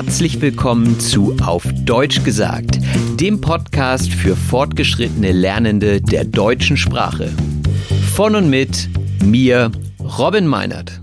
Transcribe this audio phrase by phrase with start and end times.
[0.00, 2.78] Herzlich willkommen zu Auf Deutsch gesagt,
[3.18, 7.32] dem Podcast für fortgeschrittene Lernende der deutschen Sprache.
[8.14, 8.88] Von und mit
[9.24, 11.00] mir, Robin Meinert.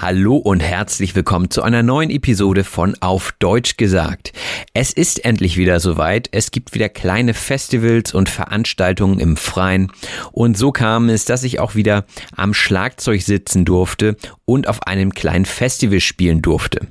[0.00, 4.32] Hallo und herzlich willkommen zu einer neuen Episode von Auf Deutsch gesagt.
[4.72, 6.30] Es ist endlich wieder soweit.
[6.32, 9.92] Es gibt wieder kleine Festivals und Veranstaltungen im Freien.
[10.32, 14.16] Und so kam es, dass ich auch wieder am Schlagzeug sitzen durfte
[14.46, 16.88] und auf einem kleinen Festival spielen durfte.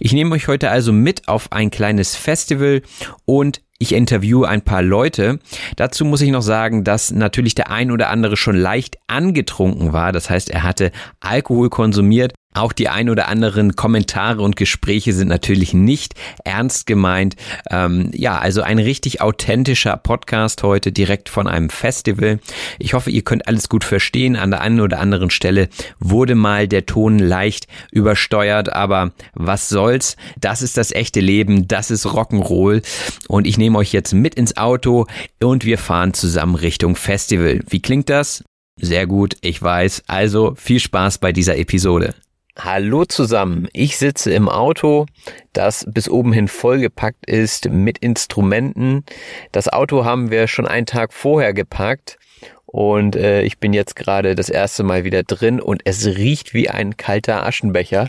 [0.00, 2.82] Ich nehme euch heute also mit auf ein kleines Festival
[3.24, 5.38] und ich interviewe ein paar Leute.
[5.76, 10.12] Dazu muss ich noch sagen, dass natürlich der ein oder andere schon leicht angetrunken war.
[10.12, 12.34] Das heißt, er hatte Alkohol konsumiert.
[12.58, 17.36] Auch die ein oder anderen Kommentare und Gespräche sind natürlich nicht ernst gemeint.
[17.70, 22.40] Ähm, ja, also ein richtig authentischer Podcast heute direkt von einem Festival.
[22.80, 24.34] Ich hoffe, ihr könnt alles gut verstehen.
[24.34, 25.68] An der einen oder anderen Stelle
[26.00, 30.16] wurde mal der Ton leicht übersteuert, aber was soll's?
[30.40, 32.82] Das ist das echte Leben, das ist Rock'n'Roll
[33.28, 35.06] und ich nehme euch jetzt mit ins Auto
[35.40, 37.60] und wir fahren zusammen Richtung Festival.
[37.68, 38.42] Wie klingt das?
[38.80, 40.02] Sehr gut, ich weiß.
[40.08, 42.14] Also viel Spaß bei dieser Episode.
[42.60, 45.06] Hallo zusammen, ich sitze im Auto,
[45.52, 49.04] das bis oben hin vollgepackt ist mit Instrumenten.
[49.52, 52.18] Das Auto haben wir schon einen Tag vorher gepackt
[52.70, 56.68] und äh, ich bin jetzt gerade das erste Mal wieder drin und es riecht wie
[56.68, 58.08] ein kalter Aschenbecher.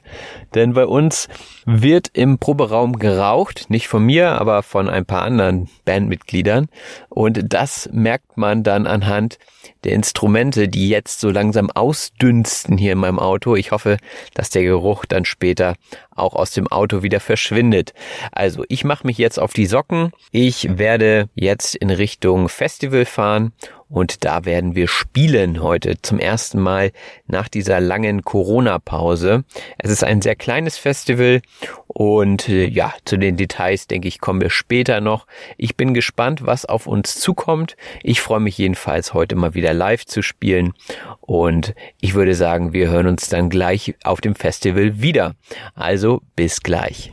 [0.55, 1.29] Denn bei uns
[1.71, 6.67] wird im Proberaum geraucht, nicht von mir, aber von ein paar anderen Bandmitgliedern.
[7.09, 9.37] Und das merkt man dann anhand
[9.83, 13.55] der Instrumente, die jetzt so langsam ausdünsten hier in meinem Auto.
[13.55, 13.97] Ich hoffe,
[14.33, 15.75] dass der Geruch dann später
[16.15, 17.93] auch aus dem Auto wieder verschwindet.
[18.31, 20.11] Also ich mache mich jetzt auf die Socken.
[20.31, 23.53] Ich werde jetzt in Richtung Festival fahren
[23.89, 26.91] und da werden wir spielen heute zum ersten Mal
[27.27, 29.43] nach dieser langen Corona-Pause.
[29.77, 31.41] Es ist ein sehr kleines Festival
[31.87, 35.25] und äh, ja, zu den Details denke ich kommen wir später noch.
[35.57, 37.75] Ich bin gespannt, was auf uns zukommt.
[38.03, 40.73] Ich freue mich jedenfalls heute mal wieder live zu spielen
[41.21, 45.35] und ich würde sagen, wir hören uns dann gleich auf dem Festival wieder.
[45.75, 47.11] Also bis gleich.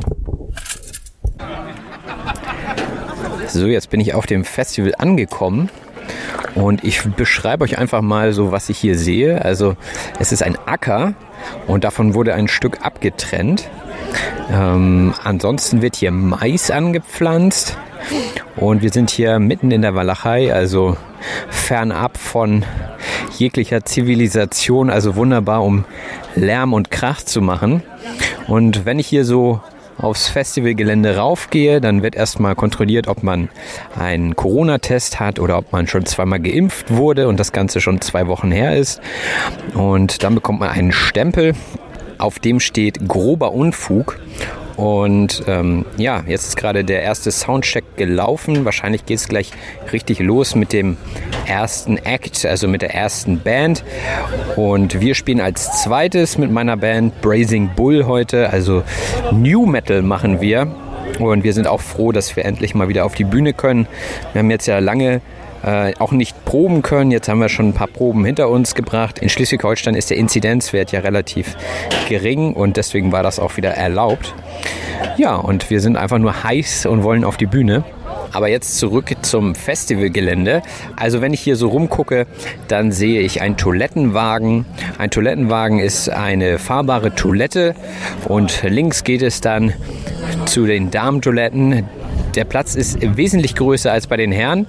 [3.49, 5.71] So, jetzt bin ich auf dem Festival angekommen
[6.55, 9.45] und ich beschreibe euch einfach mal so, was ich hier sehe.
[9.45, 9.77] Also
[10.19, 11.15] es ist ein Acker
[11.67, 13.71] und davon wurde ein Stück abgetrennt.
[14.51, 17.77] Ähm, ansonsten wird hier Mais angepflanzt
[18.57, 20.97] und wir sind hier mitten in der Walachei, also
[21.49, 22.65] fernab von
[23.37, 25.85] jeglicher Zivilisation, also wunderbar, um
[26.35, 27.83] Lärm und Krach zu machen.
[28.47, 29.61] Und wenn ich hier so
[29.99, 33.49] aufs Festivalgelände raufgehe, dann wird erstmal kontrolliert, ob man
[33.99, 38.27] einen Corona-Test hat oder ob man schon zweimal geimpft wurde und das Ganze schon zwei
[38.27, 39.01] Wochen her ist.
[39.75, 41.55] Und dann bekommt man einen Stempel,
[42.19, 44.19] auf dem steht grober Unfug.
[44.77, 48.67] Und ähm, ja, jetzt ist gerade der erste Soundcheck gelaufen.
[48.67, 49.53] Wahrscheinlich geht es gleich
[49.93, 50.99] richtig los mit dem
[51.47, 53.85] ersten Act, also mit der ersten Band.
[54.57, 58.51] Und wir spielen als zweites mit meiner Band Brazing Bull heute.
[58.51, 58.83] Also
[59.33, 60.71] New Metal machen wir.
[61.19, 63.89] Und wir sind auch froh, dass wir endlich mal wieder auf die Bühne können.
[64.33, 65.23] Wir haben jetzt ja lange
[65.67, 67.11] äh, auch nicht proben können.
[67.11, 69.19] Jetzt haben wir schon ein paar Proben hinter uns gebracht.
[69.19, 71.57] In Schleswig-Holstein ist der Inzidenzwert ja relativ
[72.09, 74.35] gering und deswegen war das auch wieder erlaubt.
[75.17, 77.85] Ja, und wir sind einfach nur heiß und wollen auf die Bühne.
[78.33, 80.63] Aber jetzt zurück zum Festivalgelände.
[80.95, 82.27] Also wenn ich hier so rumgucke,
[82.69, 84.67] dann sehe ich einen Toilettenwagen.
[84.99, 87.75] Ein Toilettenwagen ist eine fahrbare Toilette
[88.29, 89.73] und links geht es dann
[90.45, 91.85] zu den Damentoiletten.
[92.35, 94.67] Der Platz ist wesentlich größer als bei den Herren.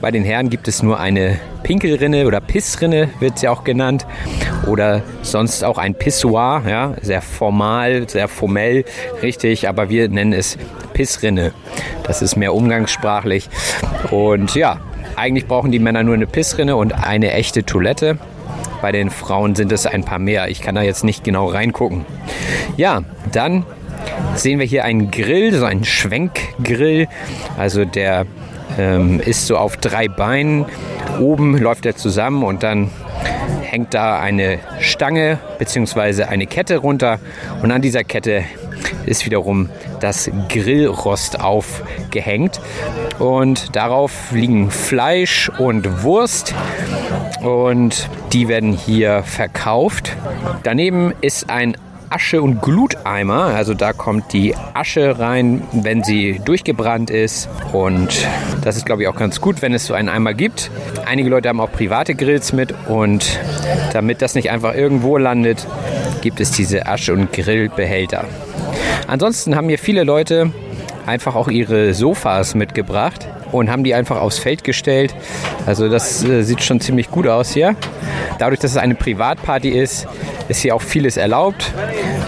[0.00, 4.06] Bei den Herren gibt es nur eine Pinkelrinne oder Pissrinne, wird sie auch genannt.
[4.66, 8.84] Oder sonst auch ein Pissoir, ja, sehr formal, sehr formell,
[9.22, 10.58] richtig, aber wir nennen es
[10.92, 11.52] Pissrinne.
[12.04, 13.48] Das ist mehr umgangssprachlich.
[14.10, 14.80] Und ja,
[15.16, 18.18] eigentlich brauchen die Männer nur eine Pissrinne und eine echte Toilette.
[18.82, 20.48] Bei den Frauen sind es ein paar mehr.
[20.48, 22.04] Ich kann da jetzt nicht genau reingucken.
[22.76, 23.64] Ja, dann
[24.34, 27.08] sehen wir hier einen Grill, so einen Schwenkgrill.
[27.56, 28.26] Also der
[28.78, 30.66] ähm, ist so auf drei Beinen.
[31.20, 32.90] Oben läuft er zusammen und dann
[33.62, 36.24] hängt da eine Stange bzw.
[36.24, 37.18] eine Kette runter
[37.62, 38.44] und an dieser Kette
[39.06, 39.68] ist wiederum
[40.00, 42.60] das Grillrost aufgehängt
[43.18, 46.54] und darauf liegen Fleisch und Wurst
[47.42, 50.16] und die werden hier verkauft.
[50.62, 51.76] Daneben ist ein
[52.10, 53.46] Asche- und Gluteimer.
[53.46, 57.48] Also da kommt die Asche rein, wenn sie durchgebrannt ist.
[57.72, 58.26] Und
[58.62, 60.70] das ist, glaube ich, auch ganz gut, wenn es so einen Eimer gibt.
[61.06, 62.74] Einige Leute haben auch private Grills mit.
[62.88, 63.38] Und
[63.92, 65.66] damit das nicht einfach irgendwo landet,
[66.20, 68.24] gibt es diese Asche- und Grillbehälter.
[69.06, 70.52] Ansonsten haben hier viele Leute
[71.06, 75.14] einfach auch ihre Sofas mitgebracht und haben die einfach aufs Feld gestellt.
[75.66, 77.76] Also das äh, sieht schon ziemlich gut aus hier.
[78.38, 80.06] Dadurch, dass es eine Privatparty ist,
[80.48, 81.72] ist hier auch vieles erlaubt.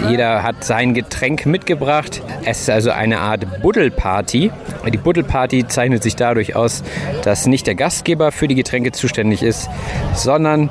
[0.08, 2.22] Jeder hat sein Getränk mitgebracht.
[2.44, 4.50] Es ist also eine Art Buddelparty.
[4.92, 6.82] Die Buddelparty zeichnet sich dadurch aus,
[7.24, 9.68] dass nicht der Gastgeber für die Getränke zuständig ist,
[10.14, 10.70] sondern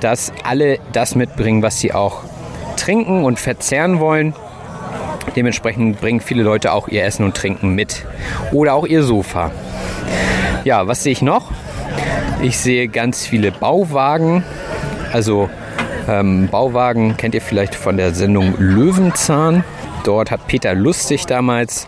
[0.00, 2.22] dass alle das mitbringen, was sie auch
[2.76, 4.34] trinken und verzehren wollen.
[5.36, 8.04] Dementsprechend bringen viele Leute auch ihr Essen und Trinken mit.
[8.52, 9.52] Oder auch ihr Sofa.
[10.64, 11.52] Ja, was sehe ich noch?
[12.42, 14.42] Ich sehe ganz viele Bauwagen.
[15.12, 15.48] Also
[16.08, 19.62] ähm, Bauwagen kennt ihr vielleicht von der Sendung Löwenzahn.
[20.04, 21.86] Dort hat Peter Lustig damals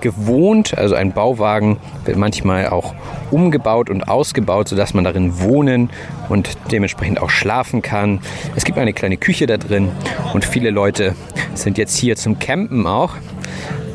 [0.00, 0.76] gewohnt.
[0.76, 2.94] Also ein Bauwagen wird manchmal auch
[3.30, 5.90] umgebaut und ausgebaut, sodass man darin wohnen
[6.28, 8.20] und dementsprechend auch schlafen kann.
[8.54, 9.90] Es gibt eine kleine Küche da drin
[10.32, 11.14] und viele Leute
[11.54, 13.14] sind jetzt hier zum Campen auch.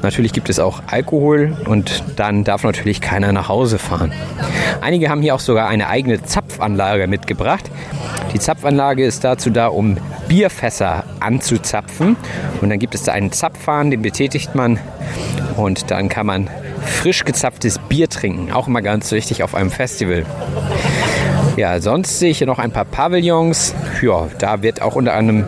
[0.01, 4.11] Natürlich gibt es auch Alkohol und dann darf natürlich keiner nach Hause fahren.
[4.81, 7.69] Einige haben hier auch sogar eine eigene Zapfanlage mitgebracht.
[8.33, 12.15] Die Zapfanlage ist dazu da, um Bierfässer anzuzapfen.
[12.61, 14.79] Und dann gibt es da einen Zapfhahn, den betätigt man
[15.57, 16.49] und dann kann man
[16.85, 18.51] frisch gezapftes Bier trinken.
[18.51, 20.25] Auch immer ganz wichtig auf einem Festival.
[21.57, 23.75] Ja, sonst sehe ich hier noch ein paar Pavillons.
[24.01, 25.45] Ja, da wird auch unter anderem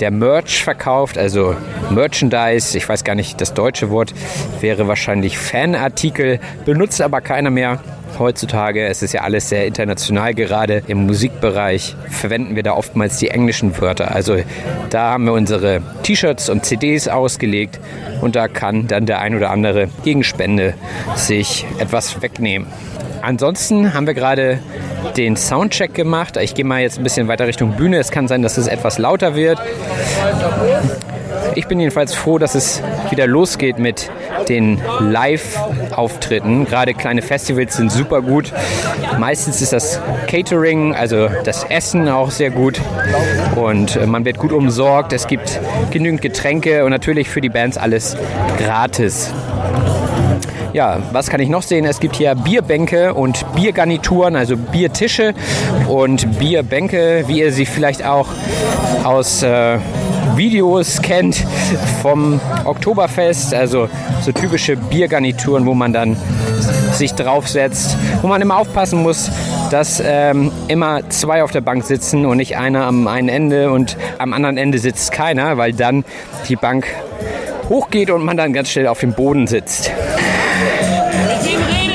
[0.00, 1.54] der Merch verkauft, also
[1.90, 2.76] Merchandise.
[2.76, 4.14] Ich weiß gar nicht, das deutsche Wort
[4.60, 7.80] wäre wahrscheinlich Fanartikel, benutzt aber keiner mehr
[8.18, 8.86] heutzutage.
[8.86, 10.82] Es ist ja alles sehr international gerade.
[10.86, 14.14] Im Musikbereich verwenden wir da oftmals die englischen Wörter.
[14.14, 14.36] Also
[14.90, 17.80] da haben wir unsere T-Shirts und CDs ausgelegt
[18.20, 20.74] und da kann dann der ein oder andere gegen Spende
[21.16, 22.66] sich etwas wegnehmen.
[23.22, 24.58] Ansonsten haben wir gerade
[25.16, 26.36] den Soundcheck gemacht.
[26.36, 27.98] Ich gehe mal jetzt ein bisschen weiter Richtung Bühne.
[27.98, 29.58] Es kann sein, dass es etwas lauter wird.
[31.54, 34.10] Ich bin jedenfalls froh, dass es wieder losgeht mit
[34.48, 36.66] den Live-Auftritten.
[36.66, 38.52] Gerade kleine Festivals sind super gut.
[39.18, 42.80] Meistens ist das Catering, also das Essen auch sehr gut.
[43.56, 45.12] Und äh, man wird gut umsorgt.
[45.12, 45.60] Es gibt
[45.90, 48.16] genügend Getränke und natürlich für die Bands alles
[48.58, 49.32] gratis.
[50.74, 51.84] Ja, was kann ich noch sehen?
[51.84, 55.32] Es gibt hier Bierbänke und Biergarnituren, also Biertische
[55.88, 58.26] und Bierbänke, wie ihr sie vielleicht auch
[59.04, 59.78] aus äh,
[60.36, 61.44] Videos kennt
[62.02, 63.88] vom Oktoberfest, also
[64.22, 66.16] so typische Biergarnituren, wo man dann
[66.92, 69.30] sich draufsetzt, wo man immer aufpassen muss,
[69.70, 73.96] dass ähm, immer zwei auf der Bank sitzen und nicht einer am einen Ende und
[74.18, 76.04] am anderen Ende sitzt keiner, weil dann
[76.48, 76.86] die Bank
[77.68, 79.90] hochgeht und man dann ganz schnell auf dem Boden sitzt.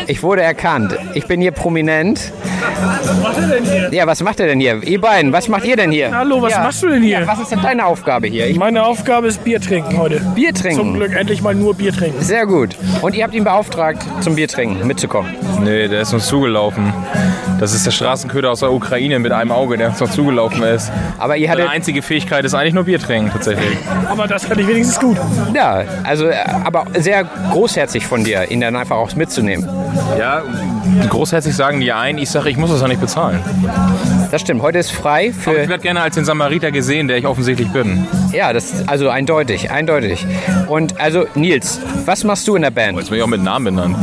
[0.07, 0.97] Ich wurde erkannt.
[1.13, 2.31] Ich bin hier prominent.
[2.77, 3.89] Was macht er denn hier?
[3.92, 4.83] Ja, was macht er denn hier?
[4.83, 6.16] Ihr beiden, was macht ihr denn hier?
[6.16, 6.63] Hallo, was ja.
[6.63, 7.19] machst du denn hier?
[7.19, 8.48] Ja, was ist denn deine Aufgabe hier?
[8.48, 10.19] Ich Meine Aufgabe ist Bier trinken heute.
[10.36, 10.77] Bier trinken.
[10.77, 12.21] Zum Glück endlich mal nur Bier trinken.
[12.21, 12.75] Sehr gut.
[13.01, 15.33] Und ihr habt ihn beauftragt, zum Bier trinken mitzukommen.
[15.63, 16.94] Nee, der ist uns zugelaufen.
[17.60, 20.92] Das ist der Straßenköder aus der Ukraine mit einem Auge, der uns noch zugelaufen ist.
[21.18, 23.77] Aber ihr Seine hattet, einzige Fähigkeit ist eigentlich nur Bier trinken, tatsächlich.
[24.07, 25.18] Aber das kann ich wenigstens gut.
[25.54, 29.68] ja, also, äh, aber sehr großherzig von dir, ihn dann einfach auch mitzunehmen.
[30.18, 30.44] Ja,
[31.09, 33.39] großherzig sagen die ein, ich sage, ich muss das ja nicht bezahlen.
[34.31, 34.62] Das stimmt.
[34.62, 37.69] Heute ist frei Aber ich für, werde gerne als den Samariter gesehen, der ich offensichtlich
[37.69, 38.07] bin.
[38.31, 40.25] ja, das ist also eindeutig, eindeutig.
[40.68, 42.97] Und also Nils, was machst du in der Band?
[42.97, 43.95] Jetzt bin ich auch mit Namen benannt.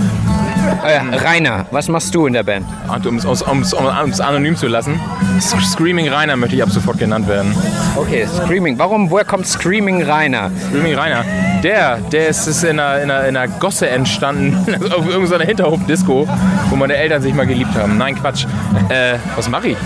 [0.84, 2.66] Äh, Rainer, was machst du in der Band?
[2.88, 5.00] Und um es anonym zu lassen,
[5.40, 7.54] Screaming Rainer möchte ich ab sofort genannt werden.
[7.96, 8.78] Okay, Screaming.
[8.78, 10.50] Warum, woher kommt Screaming Rainer?
[10.68, 11.24] Screaming Rainer,
[11.62, 14.56] der, der ist, ist in, einer, in, einer, in einer Gosse entstanden,
[14.96, 16.28] auf irgendeiner Hinterhof-Disco,
[16.70, 17.98] wo meine Eltern sich mal geliebt haben.
[17.98, 18.46] Nein, Quatsch.
[18.88, 19.76] Äh, was mache ich?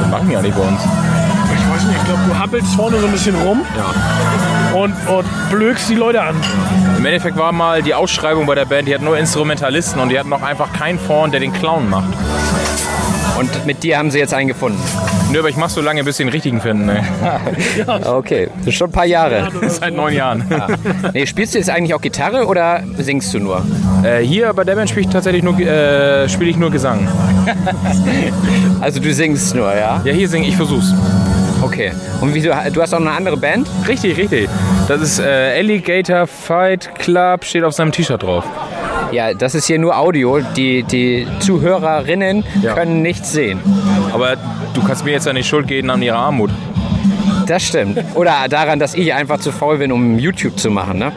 [0.00, 0.80] Was machen wir eigentlich bei uns?
[0.82, 4.49] Ich weiß nicht, ich glaube, du happelst vorne so ein bisschen rum Ja.
[4.74, 6.36] Und, und blökst die Leute an.
[6.96, 10.18] Im Endeffekt war mal die Ausschreibung bei der Band, die hatten nur Instrumentalisten und die
[10.18, 12.12] hatten noch einfach keinen vorn, der den Clown macht.
[13.38, 14.78] Und mit dir haben sie jetzt einen gefunden.
[15.32, 16.86] Nö, aber ich mach so lange, bis sie den richtigen finden.
[16.86, 17.02] Ne?
[18.04, 19.48] Okay, das ist schon ein paar Jahre.
[19.68, 20.44] Seit neun Jahren.
[21.14, 23.64] Nee, spielst du jetzt eigentlich auch Gitarre oder singst du nur?
[24.02, 27.08] Äh, hier bei der Band spiele ich tatsächlich nur, äh, spiele ich nur Gesang.
[28.80, 30.00] Also du singst nur, ja?
[30.04, 30.94] Ja, hier singe ich, ich versuch's.
[31.62, 31.92] Okay.
[32.20, 33.68] Und wie du, du hast auch eine andere Band?
[33.86, 34.48] Richtig, richtig.
[34.88, 38.44] Das ist äh, Alligator Fight Club, steht auf seinem T-Shirt drauf.
[39.12, 40.40] Ja, das ist hier nur Audio.
[40.56, 42.74] Die, die Zuhörerinnen Ja.
[42.74, 43.60] können nichts sehen.
[44.12, 44.36] Aber
[44.72, 46.50] du kannst mir jetzt ja nicht Schuld geben an ihrer Armut.
[47.50, 47.98] Das stimmt.
[48.14, 51.00] Oder daran, dass ich einfach zu faul bin, um YouTube zu machen.
[51.00, 51.10] Ne?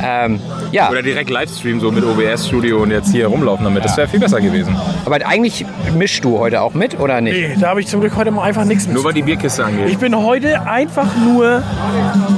[0.00, 0.38] Ähm,
[0.70, 3.84] ja, Oder direkt Livestream so mit OBS-Studio und jetzt hier rumlaufen damit.
[3.84, 4.76] Das wäre viel besser gewesen.
[5.04, 5.66] aber eigentlich
[5.98, 7.34] mischst du heute auch mit, oder nicht?
[7.34, 8.94] Nee, da habe ich zum Glück heute mal einfach nichts mit.
[8.94, 9.88] Nur weil die Bierkiste angeht.
[9.88, 11.64] Ich bin heute einfach nur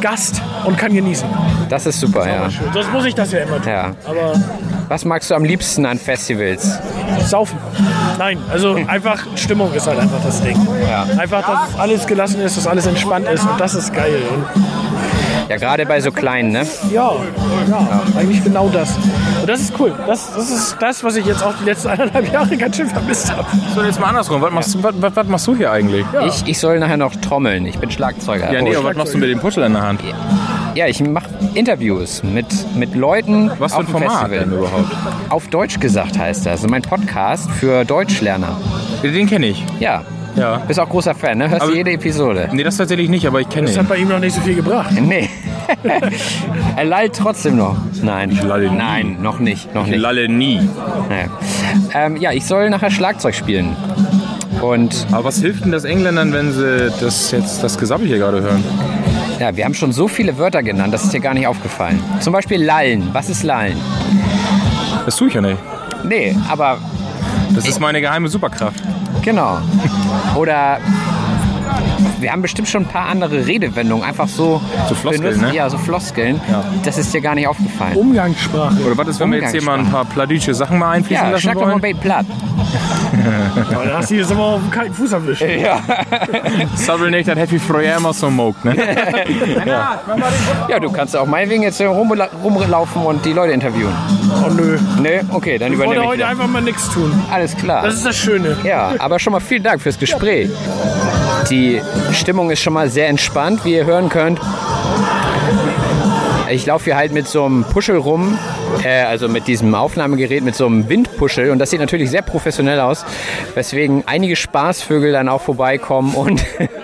[0.00, 1.28] Gast und kann genießen.
[1.68, 2.48] Das ist super, ja.
[2.72, 3.70] Sonst muss ich das ja immer tun.
[3.70, 3.94] ja.
[4.06, 4.32] Aber
[4.88, 6.78] Was magst du am liebsten an Festivals?
[7.26, 7.58] saufen.
[8.18, 10.56] Nein, also einfach Stimmung ist halt einfach das Ding.
[10.88, 11.04] Ja.
[11.18, 14.22] Einfach, dass alles gelassen ist, dass alles entspannt ist und das ist geil.
[14.34, 14.44] Und
[15.50, 16.66] Ja, gerade bei so kleinen, ne?
[16.92, 17.10] ja,
[17.68, 18.96] ja, eigentlich genau das.
[19.40, 19.92] Und das ist cool.
[20.06, 23.30] Das, das ist das, was ich jetzt auch die letzten eineinhalb Jahre ganz schön vermisst
[23.30, 23.44] habe.
[23.74, 24.40] So, jetzt mal andersrum.
[24.40, 26.04] Was machst, was, was, was machst du hier eigentlich?
[26.12, 27.66] Ja, Ich, ich soll nachher noch trommeln.
[27.66, 28.50] Ich bin Schlagzeuger.
[28.62, 30.00] nee, Oh, aber was machst du mit dem Puschel in der Hand?
[30.02, 30.14] ja,
[30.74, 32.46] ich mache Interviews mit,
[32.76, 34.38] mit Leuten Was für auf ein dem Format Festival.
[34.40, 34.96] denn überhaupt?
[35.28, 36.52] Auf Deutsch gesagt heißt das.
[36.52, 38.56] Also mein Podcast für Deutschlerner.
[39.02, 39.64] Den kenne ich.
[39.80, 40.02] Ja,
[40.36, 40.58] Ja.
[40.68, 41.50] bist auch großer Fan, ne?
[41.50, 42.48] Hörst Aber- du jede Episode?
[42.52, 43.80] Nee, das tatsächlich nicht, aber ich kenne Das ihn.
[43.80, 44.90] hat bei ihm noch nicht so viel gebracht.
[45.00, 45.28] Nee.
[46.76, 47.76] er lallt trotzdem noch.
[48.02, 48.30] Nein.
[48.30, 48.76] Ich lalle nie.
[48.76, 49.74] Nein, noch nicht.
[49.74, 50.00] Noch Ich nicht.
[50.00, 50.60] lalle nie.
[51.08, 51.28] Nee.
[51.94, 53.76] Ähm, ja, ich soll nachher Schlagzeug spielen.
[54.62, 58.40] Und Aber was hilft denn das Engländern, wenn sie das jetzt das Gesabbel hier gerade
[58.42, 58.64] hören?
[59.38, 62.02] Ja, wir haben schon so viele Wörter genannt, das ist dir gar nicht aufgefallen.
[62.20, 63.08] Zum Beispiel lallen.
[63.12, 63.76] Was ist lallen?
[65.04, 65.58] Das tue ich ja nicht.
[66.04, 66.78] Nee, aber
[67.54, 68.82] Das ist meine geheime Superkraft.
[69.22, 69.58] genau.
[70.36, 70.78] Oder
[72.20, 74.60] wir haben bestimmt schon ein paar andere Redewendungen, einfach so.
[74.88, 75.40] So Floskeln, benutzt.
[75.42, 75.54] ne?
[75.54, 76.40] Ja, so Floskeln.
[76.50, 76.64] Ja.
[76.84, 77.96] Das ist dir gar nicht aufgefallen.
[77.96, 78.76] Umgangssprache.
[78.84, 81.30] Oder was ist, wenn wir jetzt hier mal ein paar pladütsche Sachen mal einfließen Ja,
[81.30, 81.80] lassen schnack doch mal wollen?
[81.80, 82.26] Bait platt.
[83.74, 85.42] Aber da hast du jetzt aber auf den kalten Fuß erwischt.
[85.58, 85.80] Ja.
[86.74, 88.76] Sabbel nicht, das Happy Freuer immer so mogt, ne?
[90.68, 93.92] ja, du kannst auch meinetwegen jetzt hier rumla- rumlaufen und die Leute interviewen.
[94.44, 94.78] Oh nö.
[95.00, 96.30] Nee, okay, dann Ich wollte übernehme ich heute das.
[96.30, 97.12] einfach mal nichts tun.
[97.30, 97.82] Alles klar.
[97.82, 98.56] Das ist das Schöne.
[98.64, 100.50] Ja, aber schon mal vielen Dank fürs Gespräch.
[101.50, 101.80] Die
[102.12, 104.40] Stimmung ist schon mal sehr entspannt, wie ihr hören könnt.
[106.50, 108.38] Ich laufe hier halt mit so einem Puschel rum,
[108.82, 111.50] äh, also mit diesem Aufnahmegerät, mit so einem Windpuschel.
[111.50, 113.04] Und das sieht natürlich sehr professionell aus,
[113.54, 116.42] weswegen einige Spaßvögel dann auch vorbeikommen und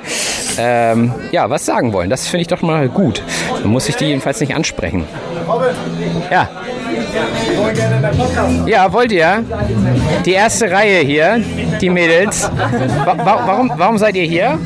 [0.59, 2.11] ähm, ja, was sagen wollen.
[2.11, 3.23] Das finde ich doch mal gut.
[3.62, 5.06] Dann muss ich die jedenfalls nicht ansprechen.
[6.30, 6.49] Ja.
[8.66, 9.44] Ja, wollt ihr?
[10.25, 11.42] Die erste Reihe hier,
[11.80, 12.50] die Mädels.
[13.04, 14.59] Wa wa warum, warum seid ihr hier?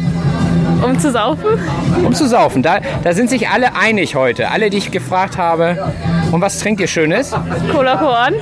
[0.82, 1.58] Um zu saufen?
[2.04, 2.62] Um zu saufen.
[2.62, 4.50] Da, da sind sich alle einig heute.
[4.50, 5.92] Alle, die ich gefragt habe.
[6.30, 7.34] Und was trinkt ihr Schönes?
[7.72, 8.34] Cola Korn?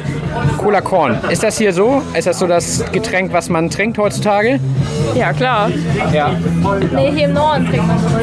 [0.58, 1.18] Cola Korn.
[1.30, 2.02] Ist das hier so?
[2.14, 4.60] Ist das so das Getränk, was man trinkt heutzutage?
[5.14, 5.70] Ja, klar.
[6.12, 6.30] Ja.
[6.92, 8.22] Nee, hier im Norden trinkt man sowas.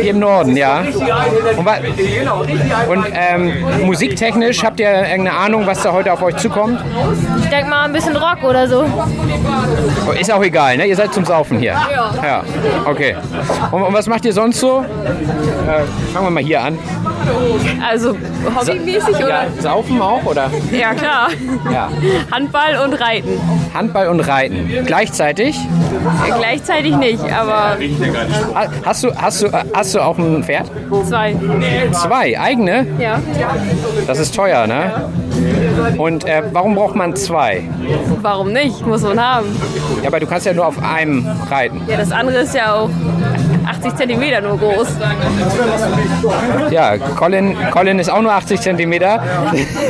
[0.00, 0.82] Hier im Norden, ja.
[1.56, 3.52] Und, und ähm,
[3.84, 6.80] musiktechnisch habt ihr irgendeine Ahnung, was da heute auf euch zukommt?
[7.42, 8.84] Ich denke mal ein bisschen Rock oder so.
[10.18, 10.86] Ist auch egal, ne?
[10.86, 11.72] Ihr seid zum Saufen hier.
[11.72, 12.12] Ja.
[12.22, 12.42] Ja,
[12.84, 13.16] okay.
[13.70, 14.80] Und, und was macht ihr sonst so?
[14.80, 16.78] Äh, fangen wir mal hier an.
[17.86, 18.14] Also
[18.56, 19.28] hobbymäßig oder?
[19.28, 20.50] Ja, saufen auch oder?
[20.72, 21.28] Ja, klar.
[21.72, 21.88] Ja.
[22.32, 23.40] Handball und Reiten.
[23.74, 24.68] Handball und Reiten.
[24.86, 25.58] Gleichzeitig?
[26.26, 27.76] Gleichzeitig nicht, aber
[28.54, 30.70] Ha- Hast du, hast, du, hast du auch ein Pferd?
[31.06, 31.36] zwei.
[31.92, 32.86] Zwei, eigene?
[32.98, 33.20] Ja.
[34.06, 35.08] Das ist teuer, ne?
[35.98, 37.62] Und äh, warum braucht man zwei?
[38.22, 38.84] Warum nicht?
[38.86, 39.46] Muss man haben.
[40.02, 41.80] Ja, aber du kannst ja nur auf einem reiten.
[41.86, 42.90] Ja, das andere ist ja auch
[43.78, 44.88] 80 Zentimeter nur groß.
[46.70, 49.22] Ja, Colin, Colin ist auch nur 80 Zentimeter.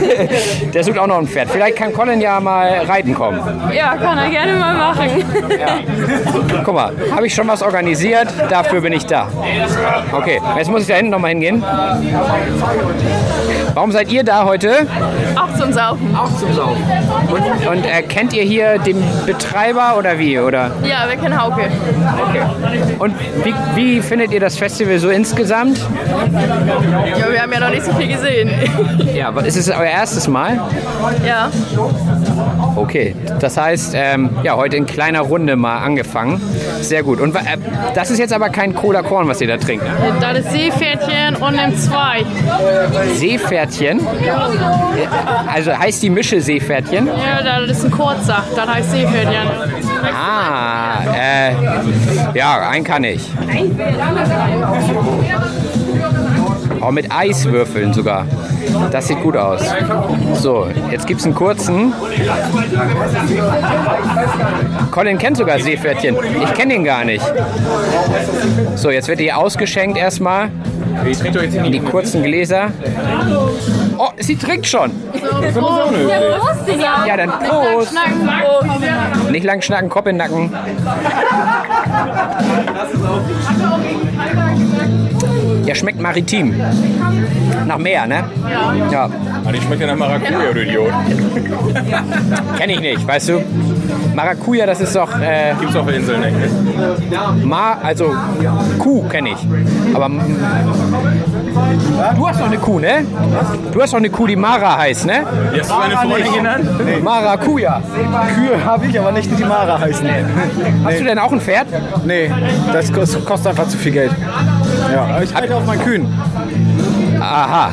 [0.75, 1.51] Der sucht auch noch ein Pferd.
[1.51, 3.41] Vielleicht kann Colin ja mal reiten kommen.
[3.75, 5.25] Ja, kann er gerne mal machen.
[6.65, 9.29] Guck mal, habe ich schon was organisiert, dafür bin ich da.
[10.13, 11.65] Okay, jetzt muss ich da hinten nochmal hingehen.
[13.75, 14.87] Warum seid ihr da heute?
[15.35, 16.15] Auch zum Saufen.
[16.15, 16.85] Auch zum Saufen.
[17.29, 20.39] Und, und äh, kennt ihr hier den Betreiber oder wie?
[20.39, 20.73] Oder?
[20.83, 21.69] Ja, wir kennen Hauke.
[22.99, 23.15] Und
[23.45, 25.79] wie, wie findet ihr das Festival so insgesamt?
[25.79, 28.51] Ja, wir haben ja noch nicht so viel gesehen.
[29.15, 30.61] Ja, ist es euer erstes Mal?
[31.25, 31.49] Ja.
[32.75, 36.41] Okay, das heißt, ähm, ja, heute in kleiner Runde mal angefangen.
[36.81, 37.21] Sehr gut.
[37.21, 37.41] Und äh,
[37.95, 39.85] das ist jetzt aber kein Cola Korn, was ihr da trinkt.
[39.85, 39.93] Ne?
[40.21, 42.25] Das ist Seepferdchen und im Zwei.
[43.15, 44.01] Seepferdchen.
[45.53, 47.07] Also heißt die Mische Seepferdchen?
[47.07, 48.43] Ja, das ist ein kurzer.
[48.57, 49.88] Das heißt Seepferdchen.
[50.05, 51.53] Ah, äh,
[52.35, 53.31] ja, einen kann ich.
[56.81, 58.27] Oh, mit Eiswürfeln sogar.
[58.91, 59.61] Das sieht gut aus.
[60.35, 61.93] So, jetzt gibt's einen kurzen.
[64.91, 66.17] Colin kennt sogar Seepferdchen.
[66.43, 67.25] Ich kenne ihn gar nicht.
[68.77, 70.51] So, jetzt wird die ausgeschenkt erstmal.
[71.65, 72.71] In die kurzen Gläser.
[73.99, 74.93] Oh, sie trinkt schon.
[77.07, 77.93] Ja, dann Prost.
[79.31, 80.53] Nicht lang schnacken, Kopf in den Nacken.
[85.65, 86.55] Ja, schmeckt maritim.
[87.67, 88.25] Nach Meer, ne?
[88.51, 88.75] Ja.
[88.91, 89.11] Ja,
[89.45, 90.93] Ah, die schmeckt ja nach Maracuja, du Idiot.
[92.59, 93.43] kenne ich nicht, weißt du?
[94.23, 96.37] Maracuja, das ist doch äh, Gibt's auf der Insel nicht.
[96.37, 96.49] Ne?
[97.45, 98.13] Ma, also
[98.81, 99.47] Kuh kenne ich.
[99.95, 100.09] Aber
[102.17, 103.05] du hast doch eine Kuh, ne?
[103.73, 105.21] Du hast doch eine Kuh, die Mara heißt, ne?
[105.53, 106.69] Wie hast du deine Freundin genannt?
[107.05, 107.81] Maracuja.
[108.35, 110.09] Kühe habe ich, aber nicht die Mara heißen.
[110.85, 111.67] Hast du denn auch ein Pferd?
[112.05, 112.29] Nee,
[112.73, 114.11] das kost- kostet einfach zu viel Geld.
[114.93, 116.07] Ja, aber ich reite auf meinen Kühen.
[117.21, 117.71] Aha.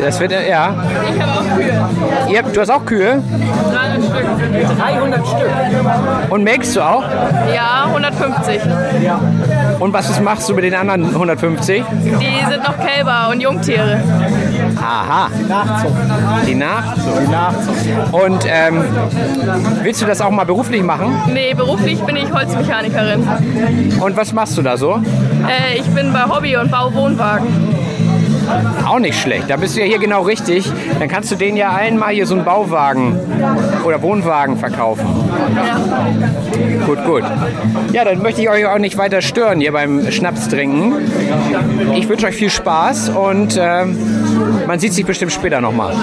[0.00, 0.74] Das wird ja.
[1.14, 2.32] Ich habe auch Kühe.
[2.32, 3.22] Ihr, du hast auch Kühe
[3.72, 4.78] 300 Stück.
[4.78, 5.50] 300 Stück.
[6.30, 7.04] Und melkst du auch?
[7.54, 8.60] Ja, 150.
[9.78, 11.84] Und was machst du mit den anderen 150?
[12.02, 14.00] Die sind noch Kälber und Jungtiere.
[14.80, 15.28] Aha.
[15.48, 15.92] Nachzucht.
[16.46, 17.20] Die Nachzucht.
[17.20, 18.12] Die Nachzucht.
[18.12, 18.84] Und ähm,
[19.82, 21.20] willst du das auch mal beruflich machen?
[21.32, 23.28] Nee, beruflich bin ich Holzmechanikerin.
[24.00, 25.02] Und was machst du da so?
[25.48, 27.46] Äh, ich bin bei Hobby und baue Wohnwagen.
[28.86, 29.48] Auch nicht schlecht.
[29.48, 30.70] Da bist du ja hier genau richtig.
[30.98, 33.18] Dann kannst du denen ja allen mal hier so einen Bauwagen
[33.84, 35.06] oder Wohnwagen verkaufen.
[36.86, 37.24] Gut, gut.
[37.92, 40.94] Ja, dann möchte ich euch auch nicht weiter stören hier beim Schnaps trinken.
[41.94, 43.96] Ich wünsche euch viel Spaß und ähm,
[44.66, 45.94] man sieht sich bestimmt später nochmal.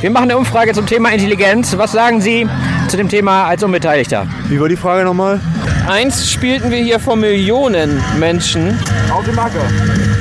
[0.00, 1.76] Wir machen eine Umfrage zum Thema Intelligenz.
[1.76, 2.46] Was sagen Sie
[2.88, 4.26] zu dem Thema als Unbeteiligter?
[4.48, 5.40] Wie war die Frage nochmal?
[5.88, 8.78] Einst spielten wir hier vor Millionen Menschen.
[9.12, 9.58] Auf die Marke.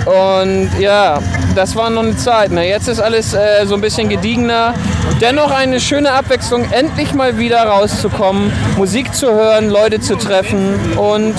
[0.06, 1.20] Und ja,
[1.56, 2.51] das war noch eine Zeit.
[2.51, 2.68] Ne?
[2.68, 4.74] Jetzt ist alles äh, so ein bisschen gediegener.
[5.22, 11.36] Dennoch eine schöne Abwechslung, endlich mal wieder rauszukommen, Musik zu hören, Leute zu treffen und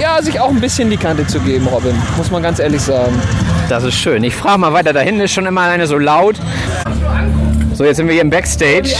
[0.00, 1.94] ja, sich auch ein bisschen die Kante zu geben, Robin.
[2.16, 3.20] Muss man ganz ehrlich sagen.
[3.68, 4.24] Das ist schön.
[4.24, 4.92] Ich frage mal weiter.
[4.92, 6.36] Da hinten ist schon immer eine so laut.
[7.80, 8.90] So, jetzt sind wir hier im Backstage.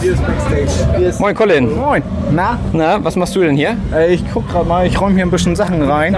[0.00, 0.96] Hier ist Backstage.
[0.98, 1.76] Hier ist Moin, Colin.
[1.76, 2.00] Moin.
[2.30, 3.76] Na, Na, was machst du denn hier?
[3.92, 6.14] äh, ich guck gerade mal, ich räume hier ein bisschen Sachen rein.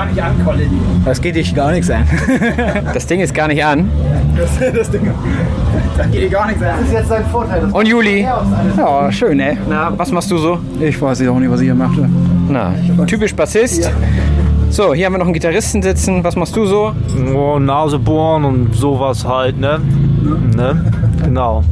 [1.07, 2.07] Das geht dich gar nichts an.
[2.93, 3.89] Das Ding ist gar nicht an.
[4.37, 5.11] das, das Ding.
[5.97, 6.73] Das geht dir gar nichts an.
[6.81, 7.65] Das ist jetzt dein Vorteil.
[7.73, 8.27] Und Juli?
[8.77, 9.57] Ja, schön, ey.
[9.67, 10.59] Na, was machst du so?
[10.81, 12.11] Ich weiß auch nicht, was ich hier machte.
[12.47, 12.75] Na,
[13.07, 13.91] typisch Bassist.
[14.69, 16.23] So, hier haben wir noch einen Gitarristen sitzen.
[16.23, 16.93] Was machst du so?
[17.35, 19.81] Oh, Nase bohren und sowas halt, ne?
[20.55, 20.93] Ne?
[21.25, 21.65] Genau.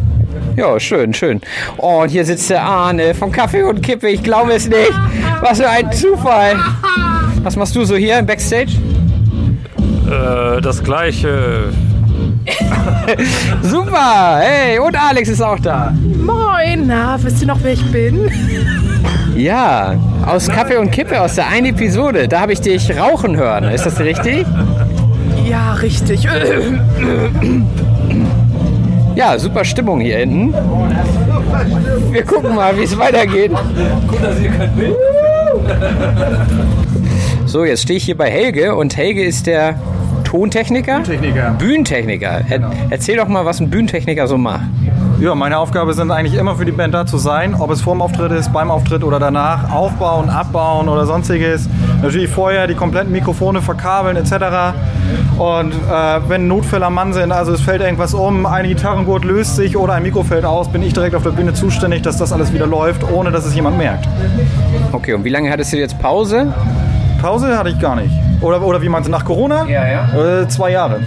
[0.57, 1.41] Ja, schön, schön.
[1.79, 4.09] Oh, und hier sitzt der Arne vom Kaffee und Kippe.
[4.09, 4.93] Ich glaube es nicht.
[5.41, 6.57] Was für ein Zufall.
[7.43, 8.73] Was machst du so hier im Backstage?
[10.07, 11.73] Äh, das gleiche.
[13.63, 14.41] Super.
[14.41, 15.95] Hey, und Alex ist auch da.
[16.19, 18.31] Moin, na, wisst ihr noch, wer ich bin?
[19.37, 19.95] Ja,
[20.27, 22.29] aus Kaffee und Kippe, aus der einen Episode.
[22.29, 23.65] Da habe ich dich rauchen hören.
[23.65, 24.45] Ist das richtig?
[25.49, 26.29] Ja, richtig.
[29.21, 30.55] Ja, super Stimmung hier hinten.
[32.11, 33.53] Wir gucken mal, wie es weitergeht.
[37.45, 39.75] So, jetzt stehe ich hier bei Helge und Helge ist der
[40.25, 41.03] Tontechniker?
[41.03, 41.51] Techniker.
[41.59, 42.47] Bühnentechniker.
[42.49, 44.63] Er, erzähl doch mal, was ein Bühnentechniker so macht.
[45.21, 47.93] Ja, meine Aufgabe sind eigentlich immer für die Band da zu sein, ob es vor
[47.93, 51.69] dem Auftritt ist, beim Auftritt oder danach, aufbauen, abbauen oder sonstiges.
[52.03, 54.33] Natürlich vorher die kompletten Mikrofone verkabeln etc.
[55.39, 59.57] Und äh, wenn Notfälle am Mann sind, also es fällt irgendwas um, ein Gitarrengurt löst
[59.57, 62.33] sich oder ein Mikro fällt aus, bin ich direkt auf der Bühne zuständig, dass das
[62.33, 64.09] alles wieder läuft, ohne dass es jemand merkt.
[64.93, 66.53] Okay, und wie lange hattest du jetzt Pause?
[67.21, 68.13] Pause hatte ich gar nicht.
[68.41, 69.67] Oder, oder wie meinst du, nach Corona?
[69.67, 70.41] Ja, ja.
[70.41, 71.01] Äh, zwei Jahre.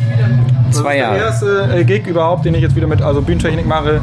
[0.70, 1.16] Zwei Das Jahre.
[1.30, 4.00] ist der erste äh, Gig überhaupt, den ich jetzt wieder mit also Bühnentechnik mache,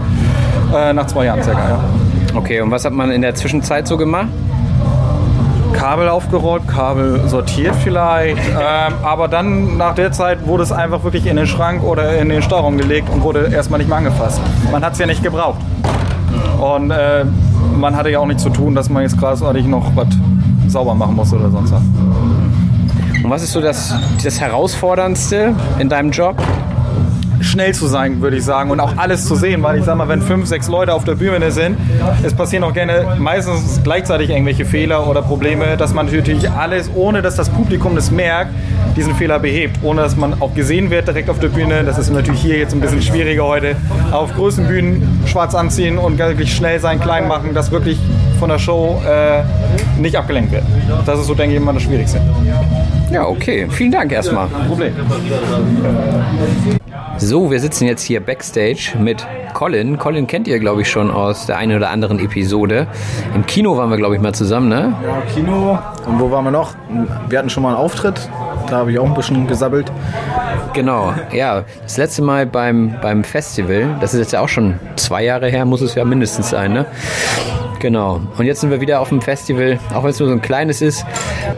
[0.74, 1.68] äh, nach zwei Jahren circa.
[1.68, 1.81] Ja.
[2.35, 4.29] Okay, und was hat man in der Zwischenzeit so gemacht?
[5.72, 11.26] Kabel aufgerollt, Kabel sortiert vielleicht, ähm, aber dann nach der Zeit wurde es einfach wirklich
[11.26, 14.40] in den Schrank oder in den Stauraum gelegt und wurde erstmal nicht mehr angefasst.
[14.70, 15.59] Man hat es ja nicht gebraucht.
[16.61, 17.24] Und äh,
[17.74, 20.09] man hatte ja auch nichts zu tun, dass man jetzt großartig noch was
[20.68, 21.83] sauber machen muss oder sonst was.
[23.22, 26.37] Und was ist so das, das Herausforderndste in deinem Job?
[27.40, 30.09] Schnell zu sein, würde ich sagen, und auch alles zu sehen, weil ich sag mal,
[30.09, 31.76] wenn fünf, sechs Leute auf der Bühne sind,
[32.22, 37.22] es passieren auch gerne meistens gleichzeitig irgendwelche Fehler oder Probleme, dass man natürlich alles, ohne
[37.22, 38.53] dass das Publikum das merkt,
[38.96, 41.85] diesen Fehler behebt, ohne dass man auch gesehen wird direkt auf der Bühne.
[41.85, 43.76] Das ist natürlich hier jetzt ein bisschen schwieriger heute.
[44.11, 47.98] Auf großen Bühnen schwarz anziehen und wirklich schnell sein, klein machen, dass wirklich
[48.38, 49.42] von der Show äh,
[50.00, 50.64] nicht abgelenkt wird.
[51.07, 52.20] Das ist so, denke ich, immer das Schwierigste.
[53.12, 53.66] Ja, okay.
[53.70, 54.46] Vielen Dank erstmal.
[54.68, 54.92] Problem.
[57.22, 59.98] So, wir sitzen jetzt hier backstage mit Colin.
[59.98, 62.87] Colin kennt ihr, glaube ich, schon aus der einen oder anderen Episode.
[63.35, 64.94] Im Kino waren wir, glaube ich, mal zusammen, ne?
[65.04, 65.78] Ja, Kino.
[66.06, 66.74] Und wo waren wir noch?
[67.28, 68.26] Wir hatten schon mal einen Auftritt.
[68.70, 69.92] Da habe ich auch ein bisschen gesabbelt.
[70.72, 71.64] Genau, ja.
[71.83, 75.66] Das letzte Mal beim, beim Festival, das ist jetzt ja auch schon zwei Jahre her,
[75.66, 76.87] muss es ja mindestens sein, ne?
[77.80, 78.22] Genau.
[78.38, 80.80] Und jetzt sind wir wieder auf dem Festival, auch wenn es nur so ein kleines
[80.80, 81.04] ist.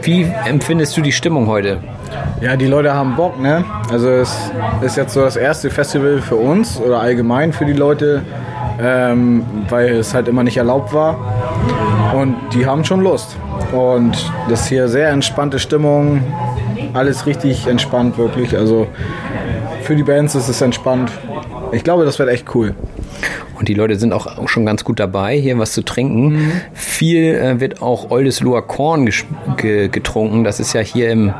[0.01, 1.79] Wie empfindest du die Stimmung heute?
[2.41, 3.63] Ja, die Leute haben Bock, ne?
[3.91, 8.21] Also es ist jetzt so das erste Festival für uns oder allgemein für die Leute,
[8.81, 11.17] ähm, weil es halt immer nicht erlaubt war.
[12.13, 13.37] Und die haben schon Lust.
[13.71, 16.21] Und das ist hier sehr entspannte Stimmung,
[16.93, 18.55] alles richtig entspannt wirklich.
[18.55, 18.87] Also
[19.81, 21.11] für die Bands ist es entspannt.
[21.71, 22.75] Ich glaube, das wird echt cool.
[23.63, 26.51] Und die Leute sind auch schon ganz gut dabei, hier was zu trinken.
[26.73, 29.09] Viel äh, wird auch Oldesloher Korn
[29.55, 30.43] ge getrunken.
[30.43, 31.33] Das ist ja hier im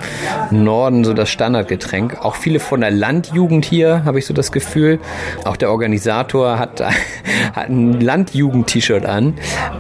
[0.49, 2.23] Norden so das Standardgetränk.
[2.23, 4.99] Auch viele von der Landjugend hier, habe ich so das Gefühl.
[5.43, 6.81] Auch der Organisator hat,
[7.53, 9.33] hat ein Landjugend-T-Shirt an.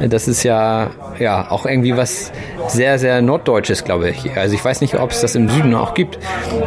[0.09, 2.33] Das ist ja, ja auch irgendwie was
[2.67, 4.35] sehr, sehr Norddeutsches, glaube ich.
[4.35, 6.19] Also ich weiß nicht, ob es das im Süden auch gibt.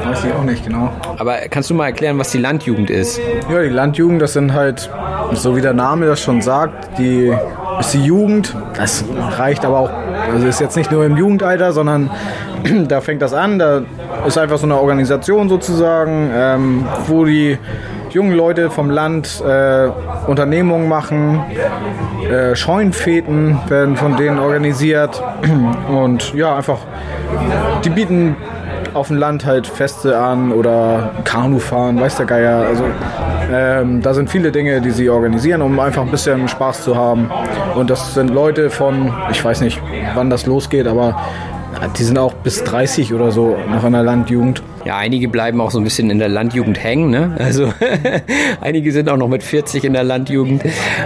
[0.04, 0.90] Weiß ich auch nicht genau.
[1.18, 3.20] Aber kannst du mal erklären, was die Landjugend ist?
[3.50, 4.90] Ja, die Landjugend, das sind halt,
[5.32, 7.32] so wie der Name das schon sagt, die
[7.80, 8.54] ist die Jugend.
[8.76, 9.04] Das
[9.36, 9.90] reicht aber auch,
[10.32, 12.10] also ist jetzt nicht nur im Jugendalter, sondern
[12.88, 13.58] da fängt das an.
[13.58, 13.82] Da
[14.26, 17.58] ist einfach so eine Organisation sozusagen, ähm, wo die
[18.10, 19.88] jungen Leute vom Land äh,
[20.26, 21.42] Unternehmungen machen.
[22.30, 25.22] Äh, Scheunenfeten werden von denen organisiert.
[25.88, 26.78] Und ja, einfach,
[27.84, 28.36] die bieten
[28.96, 32.66] auf dem Land halt Feste an oder Kanu fahren, weiß der Geier.
[32.66, 32.84] Also
[33.52, 37.30] ähm, da sind viele Dinge, die sie organisieren, um einfach ein bisschen Spaß zu haben.
[37.74, 39.80] Und das sind Leute von, ich weiß nicht,
[40.14, 41.16] wann das losgeht, aber
[41.98, 44.62] die sind auch bis 30 oder so noch in der Landjugend.
[44.86, 47.10] Ja, einige bleiben auch so ein bisschen in der Landjugend hängen.
[47.10, 47.34] Ne?
[47.40, 47.72] Also
[48.60, 50.62] einige sind auch noch mit 40 in der Landjugend.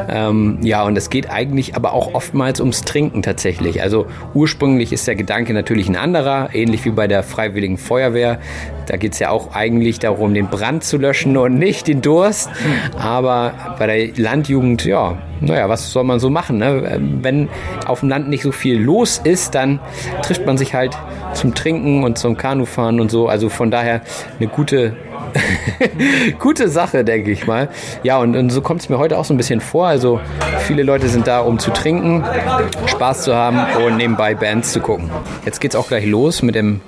[0.07, 3.81] Ähm, ja, und es geht eigentlich aber auch oftmals ums Trinken tatsächlich.
[3.81, 8.39] Also ursprünglich ist der Gedanke natürlich ein anderer, ähnlich wie bei der Freiwilligen Feuerwehr.
[8.85, 12.51] Da geht es ja auch eigentlich darum, den Brand zu löschen und nicht den Durst.
[12.99, 16.59] Aber bei der Landjugend, ja, naja, was soll man so machen?
[16.59, 17.01] Ne?
[17.21, 17.49] Wenn
[17.87, 19.81] auf dem Land nicht so viel los ist, dann
[20.23, 20.97] trifft man sich halt
[21.35, 23.29] zum Trinken und zum Kanufahren und so.
[23.29, 24.03] Also von daher
[24.39, 24.97] eine gute
[26.39, 27.69] gute Sache, denke ich mal.
[28.03, 29.87] Ja, und, und so kommt es mir heute auch so ein bisschen vor.
[29.87, 30.21] Also
[30.61, 32.25] viele Leute sind da, um zu trinken,
[32.87, 35.11] Spaß zu haben und nebenbei Bands zu gucken.
[35.45, 36.81] Jetzt geht's auch gleich los mit dem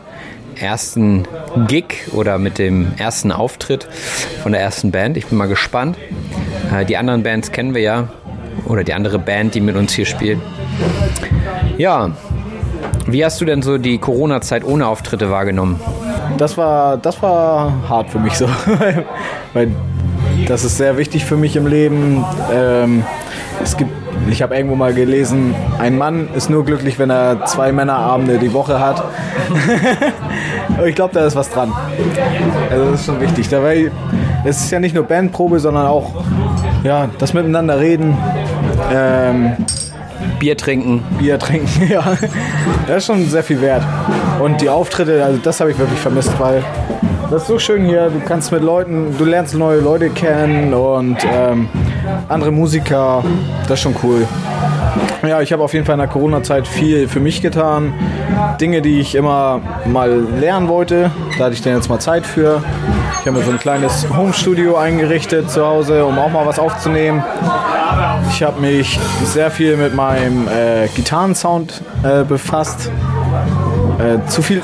[0.61, 1.25] ersten
[1.67, 3.87] Gig oder mit dem ersten Auftritt
[4.43, 5.17] von der ersten Band.
[5.17, 5.97] Ich bin mal gespannt.
[6.73, 8.09] Äh, Die anderen Bands kennen wir ja.
[8.67, 10.39] Oder die andere Band, die mit uns hier spielt.
[11.79, 12.11] Ja,
[13.07, 15.81] wie hast du denn so die Corona-Zeit ohne Auftritte wahrgenommen?
[16.39, 18.47] Das war, das war hart für mich so.
[19.53, 19.71] Weil
[20.47, 22.25] das ist sehr wichtig für mich im Leben.
[22.53, 23.05] Ähm,
[23.63, 23.91] es gibt,
[24.31, 28.53] ich habe irgendwo mal gelesen, ein Mann ist nur glücklich, wenn er zwei Männerabende die
[28.53, 29.03] Woche hat.
[30.87, 31.71] Ich glaube, da ist was dran.
[32.71, 33.49] Also das ist schon wichtig.
[33.49, 33.91] Dabei
[34.45, 36.25] es ist ja nicht nur Bandprobe, sondern auch
[36.83, 38.17] ja, das Miteinander reden.
[38.93, 39.57] Ähm,
[40.39, 41.03] Bier trinken.
[41.19, 42.17] Bier trinken, ja.
[42.87, 43.83] Das ist schon sehr viel wert.
[44.41, 46.63] Und die Auftritte, also das habe ich wirklich vermisst, weil
[47.31, 48.11] das ist so schön hier.
[48.11, 51.69] Du kannst mit Leuten, du lernst neue Leute kennen und ähm,
[52.29, 53.25] andere Musiker.
[53.63, 54.27] Das ist schon cool.
[55.27, 57.95] Ja, ich habe auf jeden Fall in der Corona-Zeit viel für mich getan.
[58.61, 61.11] Dinge, die ich immer mal lernen wollte.
[61.39, 62.63] Da hatte ich dann jetzt mal Zeit für.
[63.21, 67.23] Ich habe mir so ein kleines Home-Studio eingerichtet zu Hause, um auch mal was aufzunehmen.
[68.35, 72.91] Ich habe mich sehr viel mit meinem äh, Gitarrensound äh, befasst.
[73.99, 74.63] Äh, zu viel.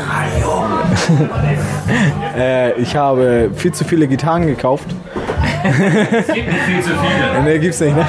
[2.36, 4.88] äh, ich habe viel zu viele Gitarren gekauft.
[5.62, 7.42] Es gibt nicht viel zu viele.
[7.44, 8.06] Nee, gibt's nicht, ne?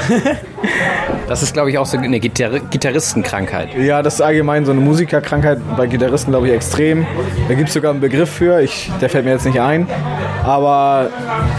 [1.27, 3.75] Das ist, glaube ich, auch so eine Gitar Gitarristenkrankheit.
[3.75, 7.05] Ja, das ist allgemein so eine Musikerkrankheit, bei Gitarristen, glaube ich, extrem.
[7.47, 9.87] Da gibt es sogar einen Begriff für, ich, der fällt mir jetzt nicht ein.
[10.43, 11.07] Aber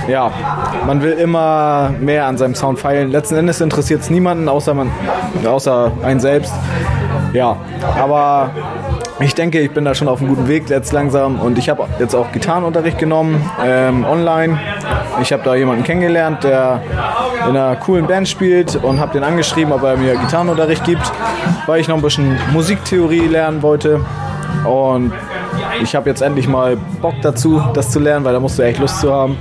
[0.09, 0.31] ja,
[0.87, 3.11] man will immer mehr an seinem Sound feilen.
[3.11, 4.90] Letzten Endes interessiert es niemanden, außer, man,
[5.45, 6.53] außer einen selbst.
[7.33, 7.57] Ja,
[7.99, 8.51] aber
[9.21, 11.87] ich denke, ich bin da schon auf einem guten Weg jetzt langsam und ich habe
[11.99, 14.59] jetzt auch Gitarrenunterricht genommen, ähm, online.
[15.23, 16.81] Ich habe da jemanden kennengelernt, der
[17.49, 21.12] in einer coolen Band spielt und habe den angeschrieben, ob er mir Gitarrenunterricht gibt,
[21.66, 24.01] weil ich noch ein bisschen Musiktheorie lernen wollte.
[24.64, 25.12] Und
[25.83, 28.79] ich habe jetzt endlich mal Bock dazu, das zu lernen, weil da musst du echt
[28.79, 29.37] Lust zu haben.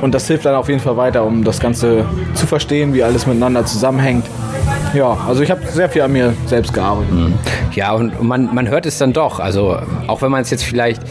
[0.00, 3.26] Und das hilft dann auf jeden Fall weiter, um das Ganze zu verstehen, wie alles
[3.26, 4.24] miteinander zusammenhängt.
[4.94, 7.12] Ja, also ich habe sehr viel an mir selbst gearbeitet.
[7.72, 9.38] Ja, und man, man hört es dann doch.
[9.38, 11.02] Also auch wenn man es jetzt vielleicht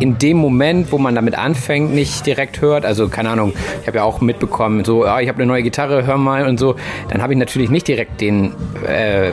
[0.00, 2.84] in dem Moment, wo man damit anfängt, nicht direkt hört.
[2.84, 6.06] Also keine Ahnung, ich habe ja auch mitbekommen, so, ja, ich habe eine neue Gitarre,
[6.06, 6.76] hör mal und so.
[7.08, 8.52] Dann habe ich natürlich nicht direkt den,
[8.86, 9.30] äh,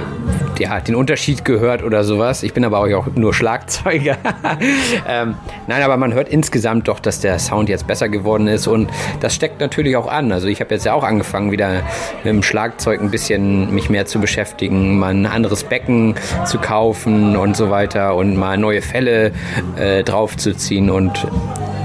[0.59, 2.43] ja, den Unterschied gehört oder sowas.
[2.43, 4.17] Ich bin aber auch nur Schlagzeuger.
[5.07, 5.35] ähm,
[5.67, 9.35] nein, aber man hört insgesamt doch, dass der Sound jetzt besser geworden ist und das
[9.35, 10.31] steckt natürlich auch an.
[10.31, 11.81] Also ich habe jetzt ja auch angefangen, wieder
[12.23, 17.35] mit dem Schlagzeug ein bisschen mich mehr zu beschäftigen, mal ein anderes Becken zu kaufen
[17.35, 19.31] und so weiter und mal neue Fälle
[19.77, 21.27] äh, draufzuziehen und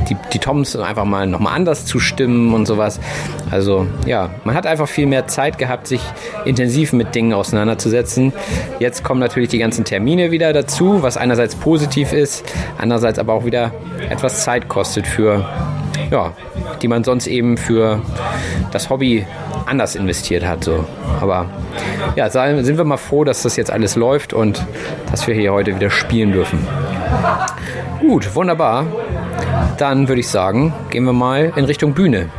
[0.08, 3.00] die, die Toms einfach mal nochmal anders zu stimmen und sowas.
[3.50, 6.00] Also ja, man hat einfach viel mehr Zeit gehabt, sich
[6.44, 8.32] intensiv mit Dingen auseinanderzusetzen.
[8.78, 12.44] Jetzt kommen natürlich die ganzen Termine wieder dazu, was einerseits positiv ist,
[12.78, 13.72] andererseits aber auch wieder
[14.08, 15.46] etwas Zeit kostet für,
[16.10, 16.32] ja,
[16.82, 18.00] die man sonst eben für
[18.72, 19.26] das Hobby
[19.66, 20.64] anders investiert hat.
[20.64, 20.84] So.
[21.20, 21.46] Aber
[22.16, 24.64] ja, sind wir mal froh, dass das jetzt alles läuft und
[25.10, 26.66] dass wir hier heute wieder spielen dürfen.
[28.00, 28.86] Gut, wunderbar.
[29.78, 32.30] Dann würde ich sagen, gehen wir mal in Richtung Bühne.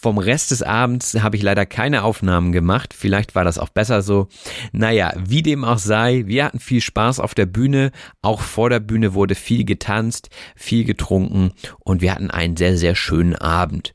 [0.00, 2.94] Vom Rest des Abends habe ich leider keine Aufnahmen gemacht.
[2.96, 4.28] Vielleicht war das auch besser so.
[4.70, 7.90] Naja, wie dem auch sei, wir hatten viel Spaß auf der Bühne.
[8.22, 12.94] Auch vor der Bühne wurde viel getanzt, viel getrunken und wir hatten einen sehr, sehr
[12.94, 13.92] schönen Abend.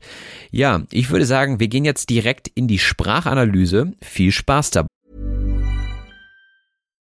[0.50, 3.94] Ja, ich würde sagen, wir gehen jetzt direkt in die Sprachanalyse.
[4.02, 4.88] Viel Spaß dabei.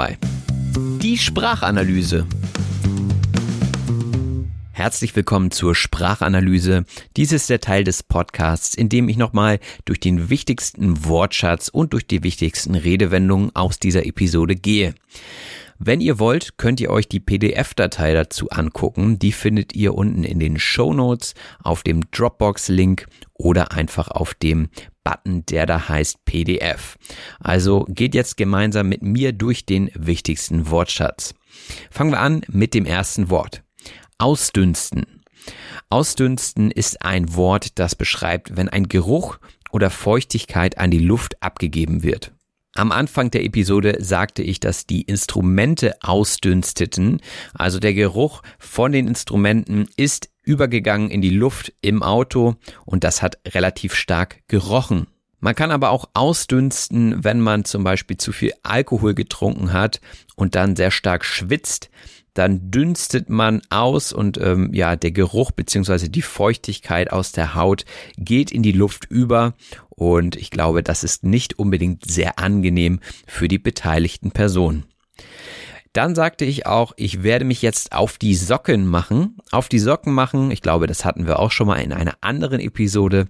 [0.00, 0.16] Bei.
[1.02, 2.26] Die Sprachanalyse.
[4.72, 6.86] Herzlich willkommen zur Sprachanalyse.
[7.18, 11.92] Dies ist der Teil des Podcasts, in dem ich nochmal durch den wichtigsten Wortschatz und
[11.92, 14.94] durch die wichtigsten Redewendungen aus dieser Episode gehe.
[15.78, 19.18] Wenn ihr wollt, könnt ihr euch die PDF-Datei dazu angucken.
[19.18, 24.70] Die findet ihr unten in den Show Notes, auf dem Dropbox-Link oder einfach auf dem
[25.04, 26.96] Button, der da heißt PDF.
[27.38, 31.34] Also geht jetzt gemeinsam mit mir durch den wichtigsten Wortschatz.
[31.90, 33.62] Fangen wir an mit dem ersten Wort.
[34.18, 35.22] Ausdünsten.
[35.88, 39.38] Ausdünsten ist ein Wort, das beschreibt, wenn ein Geruch
[39.70, 42.32] oder Feuchtigkeit an die Luft abgegeben wird.
[42.74, 47.20] Am Anfang der Episode sagte ich, dass die Instrumente ausdünsteten,
[47.52, 53.22] also der Geruch von den Instrumenten ist übergegangen in die Luft im Auto und das
[53.22, 55.06] hat relativ stark gerochen.
[55.38, 60.00] Man kann aber auch ausdünsten, wenn man zum Beispiel zu viel Alkohol getrunken hat
[60.34, 61.88] und dann sehr stark schwitzt.
[62.34, 67.84] Dann dünstet man aus und ähm, ja, der Geruch beziehungsweise die Feuchtigkeit aus der Haut
[68.18, 69.54] geht in die Luft über
[69.88, 74.89] und ich glaube, das ist nicht unbedingt sehr angenehm für die beteiligten Personen.
[75.92, 79.38] Dann sagte ich auch, ich werde mich jetzt auf die Socken machen.
[79.50, 82.60] Auf die Socken machen, ich glaube, das hatten wir auch schon mal in einer anderen
[82.60, 83.26] Episode.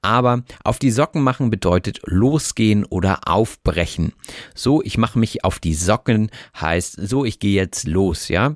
[0.00, 4.12] Aber auf die Socken machen bedeutet losgehen oder aufbrechen.
[4.54, 8.54] So, ich mache mich auf die Socken heißt, so, ich gehe jetzt los, ja.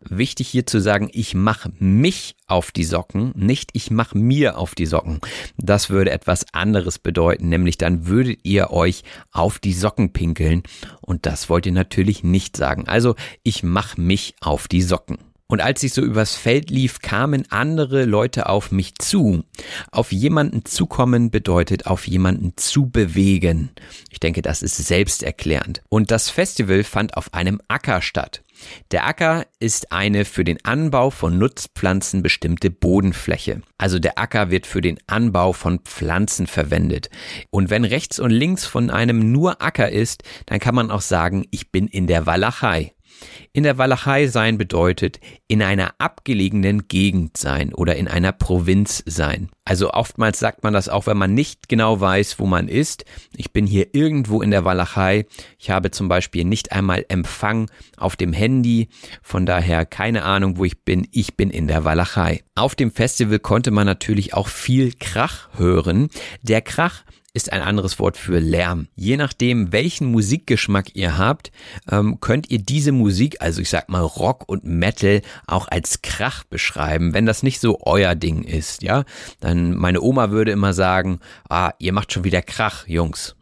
[0.00, 4.74] Wichtig hier zu sagen, ich mache mich auf die Socken, nicht ich mache mir auf
[4.74, 5.20] die Socken.
[5.56, 10.62] Das würde etwas anderes bedeuten, nämlich dann würdet ihr euch auf die Socken pinkeln
[11.00, 12.86] und das wollt ihr natürlich nicht sagen.
[12.86, 15.18] Also ich mache mich auf die Socken.
[15.48, 19.44] Und als ich so übers Feld lief, kamen andere Leute auf mich zu.
[19.92, 23.70] Auf jemanden zukommen bedeutet auf jemanden zu bewegen.
[24.10, 25.82] Ich denke, das ist selbsterklärend.
[25.88, 28.42] Und das Festival fand auf einem Acker statt.
[28.90, 33.62] Der Acker ist eine für den Anbau von Nutzpflanzen bestimmte Bodenfläche.
[33.78, 37.10] Also der Acker wird für den Anbau von Pflanzen verwendet.
[37.50, 41.46] Und wenn rechts und links von einem nur Acker ist, dann kann man auch sagen,
[41.50, 42.95] ich bin in der Walachei.
[43.52, 49.48] In der Walachei sein bedeutet in einer abgelegenen Gegend sein oder in einer Provinz sein.
[49.64, 53.04] Also oftmals sagt man das auch, wenn man nicht genau weiß, wo man ist.
[53.36, 55.26] Ich bin hier irgendwo in der Walachei.
[55.58, 58.88] Ich habe zum Beispiel nicht einmal Empfang auf dem Handy.
[59.22, 61.08] Von daher keine Ahnung, wo ich bin.
[61.10, 62.42] Ich bin in der Walachei.
[62.54, 66.10] Auf dem Festival konnte man natürlich auch viel Krach hören.
[66.42, 67.04] Der Krach
[67.36, 68.88] ist ein anderes Wort für Lärm.
[68.96, 71.52] Je nachdem, welchen Musikgeschmack ihr habt,
[71.90, 76.44] ähm, könnt ihr diese Musik, also ich sag mal Rock und Metal, auch als Krach
[76.44, 79.04] beschreiben, wenn das nicht so euer Ding ist, ja.
[79.40, 81.20] Dann meine Oma würde immer sagen,
[81.50, 83.36] ah, ihr macht schon wieder Krach, Jungs.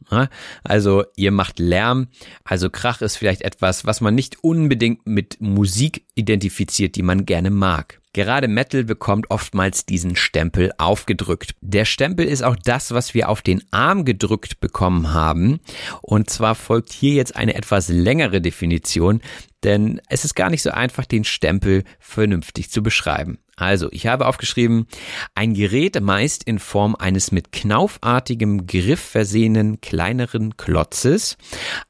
[0.63, 2.09] Also ihr macht Lärm,
[2.45, 7.51] also Krach ist vielleicht etwas, was man nicht unbedingt mit Musik identifiziert, die man gerne
[7.51, 8.01] mag.
[8.15, 11.57] Gerade Metal bekommt oftmals diesen Stempel aufgedrückt.
[11.61, 15.59] Der Stempel ist auch das, was wir auf den Arm gedrückt bekommen haben.
[16.01, 19.21] Und zwar folgt hier jetzt eine etwas längere Definition,
[19.65, 23.39] denn es ist gar nicht so einfach, den Stempel vernünftig zu beschreiben.
[23.57, 24.87] Also, ich habe aufgeschrieben,
[25.35, 31.37] ein Gerät meist in Form eines mit knaufartigem Griff versehenen kleineren Klotzes,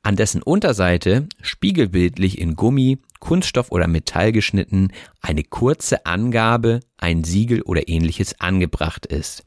[0.02, 7.62] an dessen Unterseite spiegelbildlich in Gummi, Kunststoff oder Metall geschnitten eine kurze Angabe, ein Siegel
[7.62, 9.44] oder ähnliches angebracht ist,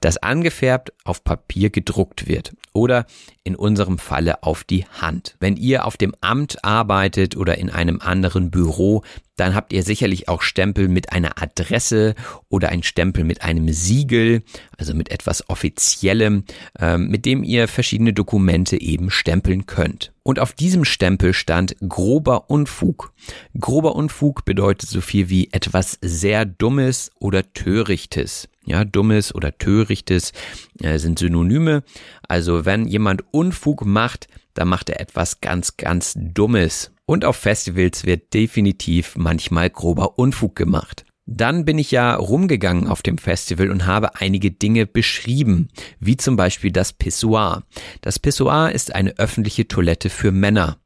[0.00, 3.06] das angefärbt auf Papier gedruckt wird oder
[3.42, 5.36] in unserem Falle auf die Hand.
[5.40, 9.02] Wenn ihr auf dem Amt arbeitet oder in einem anderen Büro,
[9.36, 12.14] dann habt ihr sicherlich auch Stempel mit einer Adresse
[12.48, 14.42] oder ein Stempel mit einem Siegel,
[14.78, 16.44] also mit etwas Offiziellem,
[16.78, 20.12] äh, mit dem ihr verschiedene Dokumente eben stempeln könnt.
[20.22, 23.12] Und auf diesem Stempel stand grober Unfug.
[23.58, 28.48] Grober Unfug bedeutet so viel wie etwas sehr Dummes oder Törichtes.
[28.64, 30.32] Ja, Dummes oder Törichtes
[30.80, 31.82] äh, sind Synonyme.
[32.26, 36.90] Also wenn jemand Unfug macht, dann macht er etwas ganz, ganz Dummes.
[37.06, 41.04] Und auf Festivals wird definitiv manchmal grober Unfug gemacht.
[41.26, 46.36] Dann bin ich ja rumgegangen auf dem Festival und habe einige Dinge beschrieben, wie zum
[46.36, 47.64] Beispiel das Pissoir.
[48.02, 50.78] Das Pissoir ist eine öffentliche Toilette für Männer.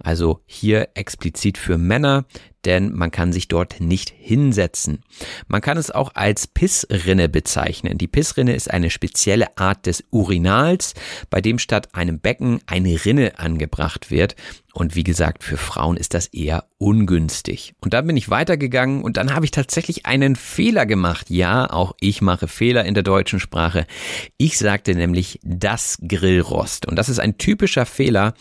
[0.00, 2.24] Also hier explizit für Männer,
[2.64, 5.02] denn man kann sich dort nicht hinsetzen.
[5.48, 7.98] Man kann es auch als Pissrinne bezeichnen.
[7.98, 10.94] Die Pissrinne ist eine spezielle Art des Urinals,
[11.30, 14.36] bei dem statt einem Becken eine Rinne angebracht wird.
[14.74, 17.74] Und wie gesagt, für Frauen ist das eher ungünstig.
[17.80, 21.30] Und dann bin ich weitergegangen und dann habe ich tatsächlich einen Fehler gemacht.
[21.30, 23.86] Ja, auch ich mache Fehler in der deutschen Sprache.
[24.36, 26.86] Ich sagte nämlich das Grillrost.
[26.86, 28.34] Und das ist ein typischer Fehler,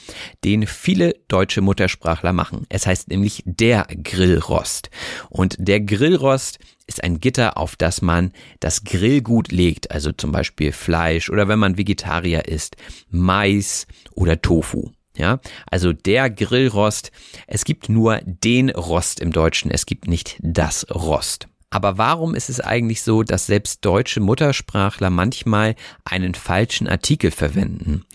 [0.43, 2.65] den viele deutsche Muttersprachler machen.
[2.69, 4.89] Es heißt nämlich der Grillrost.
[5.29, 10.71] Und der Grillrost ist ein Gitter, auf das man das Grillgut legt, also zum Beispiel
[10.71, 12.77] Fleisch oder wenn man Vegetarier ist,
[13.09, 14.91] Mais oder Tofu.
[15.17, 17.11] Ja, also der Grillrost.
[17.47, 19.71] Es gibt nur den Rost im Deutschen.
[19.71, 21.47] Es gibt nicht das Rost.
[21.69, 25.75] Aber warum ist es eigentlich so, dass selbst deutsche Muttersprachler manchmal
[26.05, 28.05] einen falschen Artikel verwenden?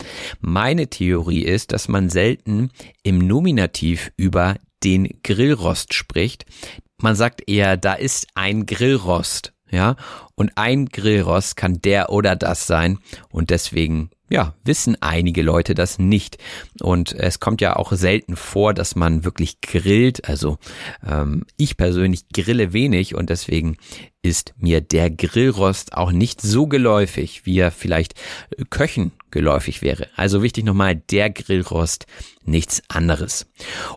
[0.40, 2.70] Meine Theorie ist, dass man selten
[3.02, 6.46] im Nominativ über den Grillrost spricht.
[6.96, 9.96] Man sagt eher, da ist ein Grillrost, ja,
[10.34, 15.98] und ein Grillrost kann der oder das sein und deswegen ja, wissen einige Leute das
[15.98, 16.38] nicht.
[16.80, 20.26] Und es kommt ja auch selten vor, dass man wirklich grillt.
[20.26, 20.56] Also
[21.06, 23.76] ähm, ich persönlich grille wenig und deswegen
[24.22, 28.14] ist mir der Grillrost auch nicht so geläufig, wie er vielleicht
[28.70, 30.08] Köchen geläufig wäre.
[30.16, 32.06] Also wichtig nochmal, der Grillrost,
[32.42, 33.46] nichts anderes.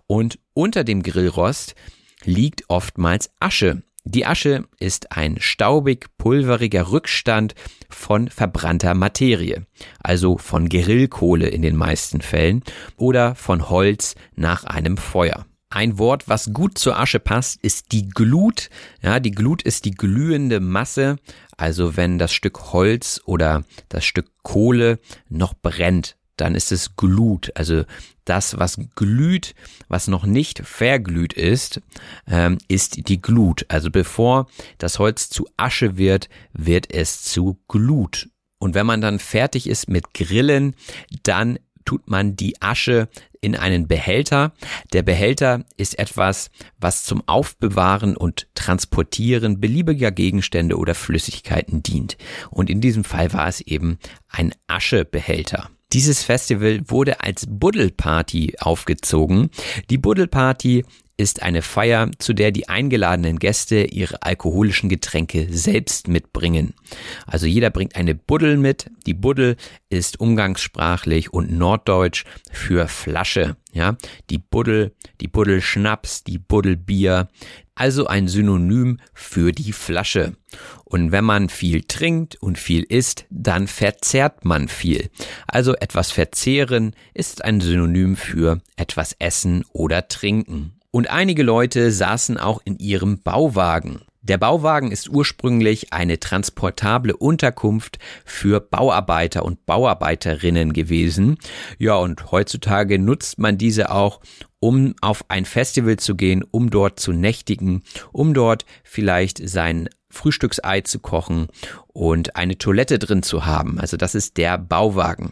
[0.06, 1.76] Und unter dem Grillrost
[2.26, 3.84] liegt oftmals Asche.
[4.08, 7.56] Die Asche ist ein staubig pulveriger Rückstand
[7.90, 9.66] von verbrannter Materie,
[10.00, 12.64] also von Grillkohle in den meisten Fällen
[12.98, 15.48] oder von Holz nach einem Feuer.
[15.72, 18.70] Ein Wort, was gut zur Asche passt, ist die Glut.
[19.02, 21.18] Ja, die Glut ist die glühende Masse,
[21.58, 27.52] also wenn das Stück Holz oder das Stück Kohle noch brennt dann ist es Glut.
[27.56, 27.84] Also
[28.26, 29.56] das, was glüht,
[29.88, 31.82] was noch nicht verglüht ist,
[32.28, 33.66] ähm, ist die Glut.
[33.70, 38.30] Also bevor das Holz zu Asche wird, wird es zu Glut.
[38.58, 40.76] Und wenn man dann fertig ist mit Grillen,
[41.24, 43.10] dann tut man die Asche
[43.42, 44.54] in einen Behälter.
[44.92, 52.18] Der Behälter ist etwas, was zum Aufbewahren und Transportieren beliebiger Gegenstände oder Flüssigkeiten dient.
[52.50, 55.70] Und in diesem Fall war es eben ein Aschebehälter.
[55.96, 59.50] Dieses Festival wurde als Buddelparty aufgezogen.
[59.90, 60.84] Die Buddelparty
[61.16, 66.74] ist eine Feier, zu der die eingeladenen Gäste ihre alkoholischen Getränke selbst mitbringen.
[67.26, 68.92] Also jeder bringt eine Buddel mit.
[69.06, 69.56] Die Buddel
[69.88, 73.56] ist umgangssprachlich und norddeutsch für Flasche.
[73.72, 73.96] Ja,
[74.30, 77.30] die Buddel, die Buddel Schnaps, die Buddel Bier,
[77.76, 80.34] also ein Synonym für die Flasche.
[80.86, 85.10] Und wenn man viel trinkt und viel isst, dann verzehrt man viel.
[85.48, 90.80] Also etwas verzehren ist ein Synonym für etwas essen oder trinken.
[90.92, 94.02] Und einige Leute saßen auch in ihrem Bauwagen.
[94.22, 101.38] Der Bauwagen ist ursprünglich eine transportable Unterkunft für Bauarbeiter und Bauarbeiterinnen gewesen.
[101.78, 104.22] Ja, und heutzutage nutzt man diese auch,
[104.66, 110.82] um auf ein Festival zu gehen, um dort zu nächtigen, um dort vielleicht sein Frühstücksei
[110.82, 111.48] zu kochen
[111.88, 113.80] und eine Toilette drin zu haben.
[113.80, 115.32] Also das ist der Bauwagen.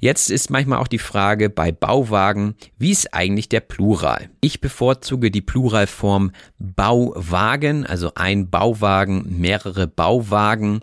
[0.00, 4.30] Jetzt ist manchmal auch die Frage bei Bauwagen, wie ist eigentlich der Plural?
[4.40, 10.80] Ich bevorzuge die Pluralform Bauwagen, also ein Bauwagen, mehrere Bauwagen,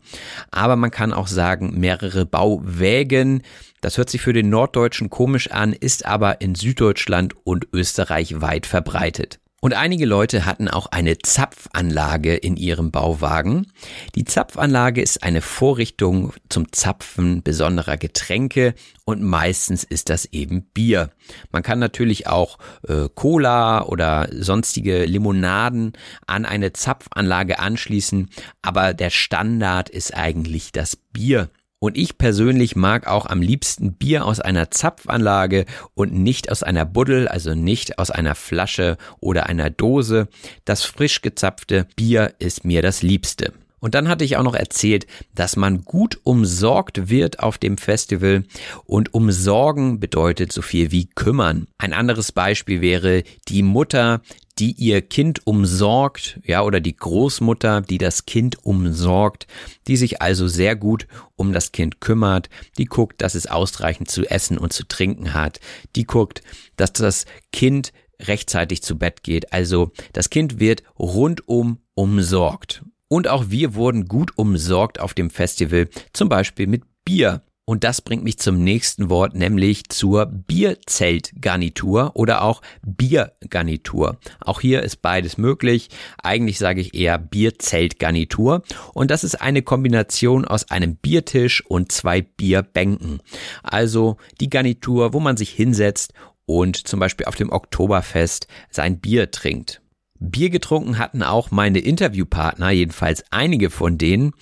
[0.51, 3.43] aber man kann auch sagen mehrere Bauwägen.
[3.81, 8.65] Das hört sich für den Norddeutschen komisch an, ist aber in Süddeutschland und Österreich weit
[8.65, 9.39] verbreitet.
[9.61, 13.67] Und einige Leute hatten auch eine Zapfanlage in ihrem Bauwagen.
[14.15, 21.09] Die Zapfanlage ist eine Vorrichtung zum Zapfen besonderer Getränke und meistens ist das eben Bier.
[21.51, 22.57] Man kann natürlich auch
[22.87, 25.93] äh, Cola oder sonstige Limonaden
[26.25, 28.29] an eine Zapfanlage anschließen,
[28.61, 31.49] aber der Standard ist eigentlich das Bier.
[31.79, 35.65] Und ich persönlich mag auch am liebsten Bier aus einer Zapfanlage
[35.95, 40.27] und nicht aus einer Buddel, also nicht aus einer Flasche oder einer Dose.
[40.65, 43.53] Das frisch gezapfte Bier ist mir das Liebste.
[43.79, 48.43] Und dann hatte ich auch noch erzählt, dass man gut umsorgt wird auf dem Festival
[48.83, 51.67] und umsorgen bedeutet so viel wie kümmern.
[51.77, 54.19] Ein anderes Beispiel wäre die Mutter,
[54.59, 59.47] die ihr Kind umsorgt, ja, oder die Großmutter, die das Kind umsorgt,
[59.87, 64.29] die sich also sehr gut um das Kind kümmert, die guckt, dass es ausreichend zu
[64.29, 65.59] essen und zu trinken hat,
[65.95, 66.41] die guckt,
[66.75, 72.83] dass das Kind rechtzeitig zu Bett geht, also das Kind wird rundum umsorgt.
[73.07, 77.41] Und auch wir wurden gut umsorgt auf dem Festival, zum Beispiel mit Bier.
[77.69, 84.17] Und das bringt mich zum nächsten Wort, nämlich zur Bierzeltgarnitur oder auch Biergarnitur.
[84.39, 85.89] Auch hier ist beides möglich.
[86.23, 88.63] Eigentlich sage ich eher Bierzeltgarnitur.
[88.95, 93.21] Und das ist eine Kombination aus einem Biertisch und zwei Bierbänken.
[93.61, 96.13] Also die Garnitur, wo man sich hinsetzt
[96.47, 99.79] und zum Beispiel auf dem Oktoberfest sein Bier trinkt.
[100.19, 104.33] Bier getrunken hatten auch meine Interviewpartner, jedenfalls einige von denen.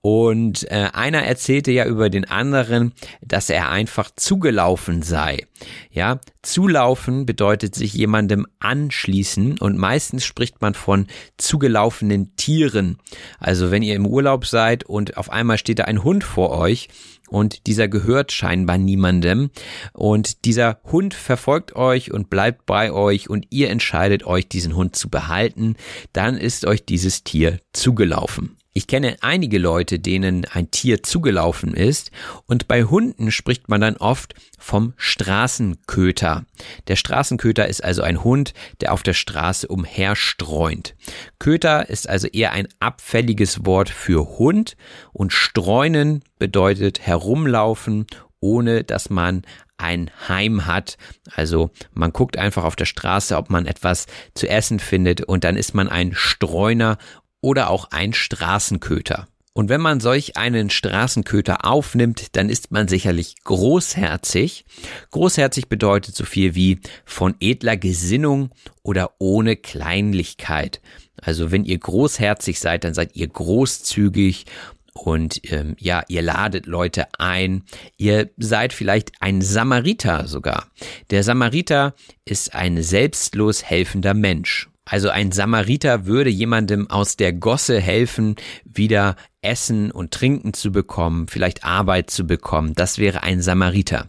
[0.00, 5.46] Und äh, einer erzählte ja über den anderen, dass er einfach zugelaufen sei.
[5.90, 11.06] Ja, zulaufen bedeutet sich jemandem anschließen und meistens spricht man von
[11.36, 12.98] zugelaufenen Tieren.
[13.38, 16.88] Also wenn ihr im Urlaub seid und auf einmal steht da ein Hund vor euch,
[17.28, 19.50] und dieser gehört scheinbar niemandem
[19.92, 24.96] und dieser Hund verfolgt euch und bleibt bei euch und ihr entscheidet euch, diesen Hund
[24.96, 25.76] zu behalten,
[26.12, 28.56] dann ist euch dieses Tier zugelaufen.
[28.76, 32.10] Ich kenne einige Leute, denen ein Tier zugelaufen ist
[32.46, 36.44] und bei Hunden spricht man dann oft vom Straßenköter.
[36.88, 40.96] Der Straßenköter ist also ein Hund, der auf der Straße umherstreunt.
[41.38, 44.76] Köter ist also eher ein abfälliges Wort für Hund
[45.12, 48.08] und streunen bedeutet herumlaufen,
[48.40, 49.42] ohne dass man
[49.76, 50.96] ein Heim hat.
[51.34, 55.56] Also man guckt einfach auf der Straße, ob man etwas zu essen findet und dann
[55.56, 56.98] ist man ein Streuner
[57.44, 59.28] oder auch ein Straßenköter.
[59.52, 64.64] Und wenn man solch einen Straßenköter aufnimmt, dann ist man sicherlich großherzig.
[65.10, 68.50] Großherzig bedeutet so viel wie von edler Gesinnung
[68.82, 70.80] oder ohne Kleinlichkeit.
[71.20, 74.46] Also wenn ihr großherzig seid, dann seid ihr großzügig
[74.94, 77.64] und ähm, ja, ihr ladet Leute ein.
[77.98, 80.70] Ihr seid vielleicht ein Samariter sogar.
[81.10, 84.70] Der Samariter ist ein selbstlos helfender Mensch.
[84.84, 91.28] Also ein Samariter würde jemandem aus der Gosse helfen, wieder Essen und Trinken zu bekommen,
[91.28, 92.74] vielleicht Arbeit zu bekommen.
[92.74, 94.08] Das wäre ein Samariter.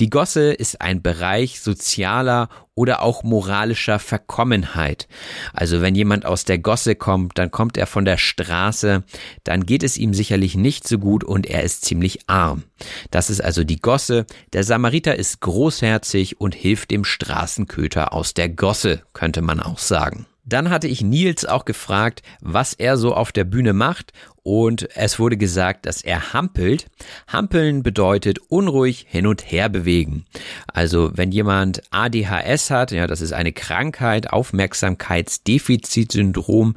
[0.00, 5.08] Die Gosse ist ein Bereich sozialer oder auch moralischer Verkommenheit.
[5.52, 9.02] Also wenn jemand aus der Gosse kommt, dann kommt er von der Straße,
[9.44, 12.64] dann geht es ihm sicherlich nicht so gut und er ist ziemlich arm.
[13.10, 14.26] Das ist also die Gosse.
[14.52, 20.26] Der Samariter ist großherzig und hilft dem Straßenköter aus der Gosse, könnte man auch sagen.
[20.46, 24.12] Dann hatte ich Nils auch gefragt, was er so auf der Bühne macht
[24.46, 26.86] und es wurde gesagt, dass er hampelt.
[27.26, 30.24] Hampeln bedeutet unruhig hin und her bewegen.
[30.68, 36.76] Also wenn jemand ADHS hat, ja, das ist eine Krankheit, Aufmerksamkeitsdefizitsyndrom,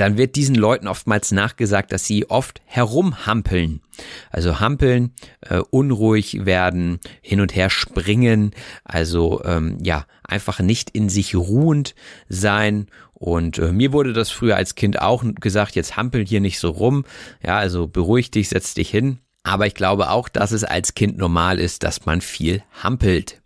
[0.00, 3.80] dann wird diesen Leuten oftmals nachgesagt, dass sie oft herumhampeln.
[4.30, 8.52] Also hampeln, äh, unruhig werden, hin und her springen,
[8.84, 11.94] also ähm, ja, einfach nicht in sich ruhend
[12.28, 12.88] sein.
[13.14, 16.70] Und äh, mir wurde das früher als Kind auch gesagt, jetzt hampel hier nicht so
[16.70, 17.04] rum.
[17.42, 19.18] Ja, also beruhig dich, setz dich hin.
[19.42, 23.40] Aber ich glaube auch, dass es als Kind normal ist, dass man viel hampelt.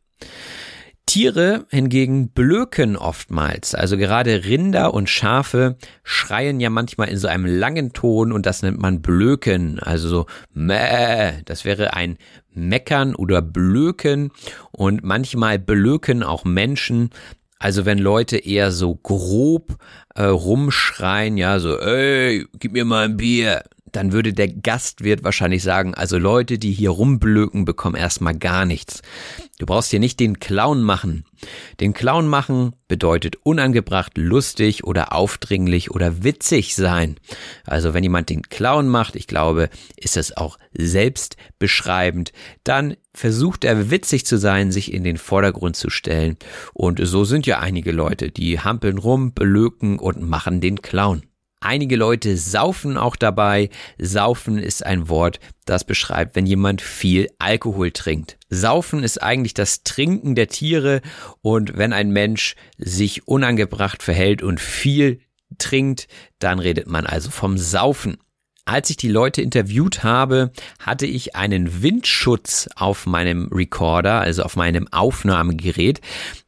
[1.10, 3.74] Tiere hingegen blöken oftmals.
[3.74, 8.62] Also gerade Rinder und Schafe schreien ja manchmal in so einem langen Ton und das
[8.62, 9.80] nennt man blöken.
[9.80, 12.16] Also so mäh, das wäre ein
[12.54, 14.30] Meckern oder Blöken
[14.70, 17.10] und manchmal blöken auch Menschen.
[17.58, 19.78] Also wenn Leute eher so grob
[20.14, 25.62] äh, rumschreien, ja, so, ey, gib mir mal ein Bier, dann würde der Gastwirt wahrscheinlich
[25.62, 29.02] sagen, also Leute, die hier rumblöken, bekommen erstmal gar nichts.
[29.58, 31.24] Du brauchst hier nicht den Clown machen.
[31.80, 37.16] Den Clown machen bedeutet unangebracht, lustig oder aufdringlich oder witzig sein.
[37.64, 42.32] Also wenn jemand den Clown macht, ich glaube, ist das auch selbstbeschreibend,
[42.64, 46.36] dann versucht er witzig zu sein, sich in den Vordergrund zu stellen.
[46.72, 51.22] Und so sind ja einige Leute, die hampeln rum, belöken und machen den Clown.
[51.62, 53.68] Einige Leute saufen auch dabei.
[53.98, 58.38] Saufen ist ein Wort, das beschreibt, wenn jemand viel Alkohol trinkt.
[58.48, 61.02] Saufen ist eigentlich das Trinken der Tiere
[61.42, 65.20] und wenn ein Mensch sich unangebracht verhält und viel
[65.58, 66.08] trinkt,
[66.38, 68.16] dann redet man also vom Saufen.
[68.64, 74.54] Als ich die Leute interviewt habe, hatte ich einen Windschutz auf meinem Recorder, also auf
[74.54, 76.00] meinem Aufnahmegerät.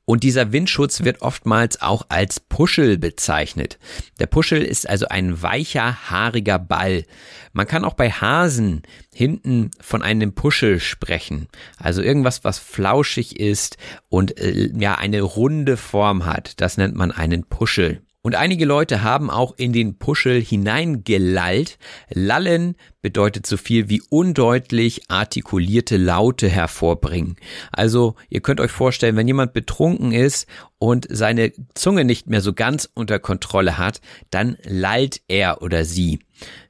[0.05, 3.79] Und dieser Windschutz wird oftmals auch als Puschel bezeichnet.
[4.19, 7.05] Der Puschel ist also ein weicher, haariger Ball.
[7.53, 8.83] Man kann auch bei Hasen
[9.15, 11.49] hinten von einem Puschel sprechen.
[11.79, 13.77] Also irgendwas, was flauschig ist
[14.09, 16.61] und äh, ja eine runde Form hat.
[16.61, 18.03] Das nennt man einen Puschel.
[18.25, 21.77] Und einige Leute haben auch in den Puschel hineingelallt.
[22.09, 27.35] Lallen bedeutet so viel wie undeutlich artikulierte Laute hervorbringen.
[27.73, 30.47] Also ihr könnt euch vorstellen, wenn jemand betrunken ist
[30.79, 34.01] und seine Zunge nicht mehr so ganz unter Kontrolle hat,
[34.31, 36.21] dann lallt er oder sie.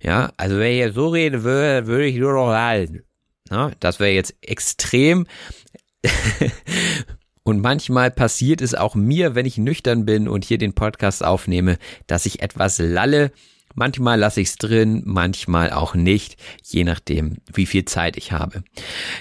[0.03, 3.03] Ja, also wenn ich so rede würde, würde ich nur noch lallen.
[3.51, 5.27] Ja, das wäre jetzt extrem
[7.45, 11.79] Und manchmal passiert es auch mir, wenn ich nüchtern bin und hier den Podcast aufnehme,
[12.07, 13.33] dass ich etwas lalle.
[13.75, 18.63] Manchmal lasse ich es drin, manchmal auch nicht, je nachdem, wie viel Zeit ich habe.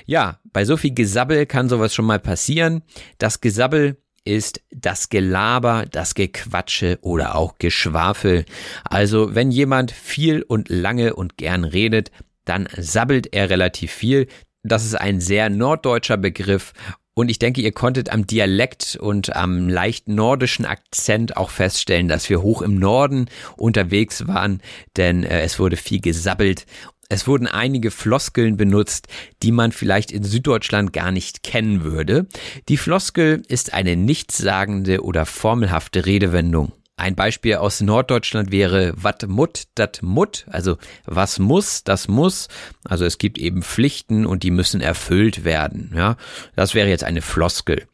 [0.06, 2.84] Ja, bei so viel Gesabbel kann sowas schon mal passieren.
[3.18, 8.46] Das Gesabbel ist das Gelaber, das Gequatsche oder auch Geschwafel.
[8.84, 12.12] Also wenn jemand viel und lange und gern redet,
[12.46, 14.28] dann sabbelt er relativ viel.
[14.64, 16.74] Das ist ein sehr norddeutscher Begriff
[17.14, 22.30] und ich denke, ihr konntet am Dialekt und am leicht nordischen Akzent auch feststellen, dass
[22.30, 24.62] wir hoch im Norden unterwegs waren,
[24.96, 26.66] denn äh, es wurde viel gesabbelt.
[27.10, 29.10] Es wurden einige Floskeln benutzt,
[29.44, 32.28] die man vielleicht in Süddeutschland gar nicht kennen würde.
[32.70, 36.72] Die Floskel ist eine nichtssagende oder formelhafte Redewendung.
[37.02, 42.48] Ein Beispiel aus Norddeutschland wäre wat mut, dat mut, also was muss, das muss.
[42.84, 45.92] Also es gibt eben Pflichten und die müssen erfüllt werden.
[45.96, 46.16] Ja,
[46.56, 47.88] das wäre jetzt eine Floskel.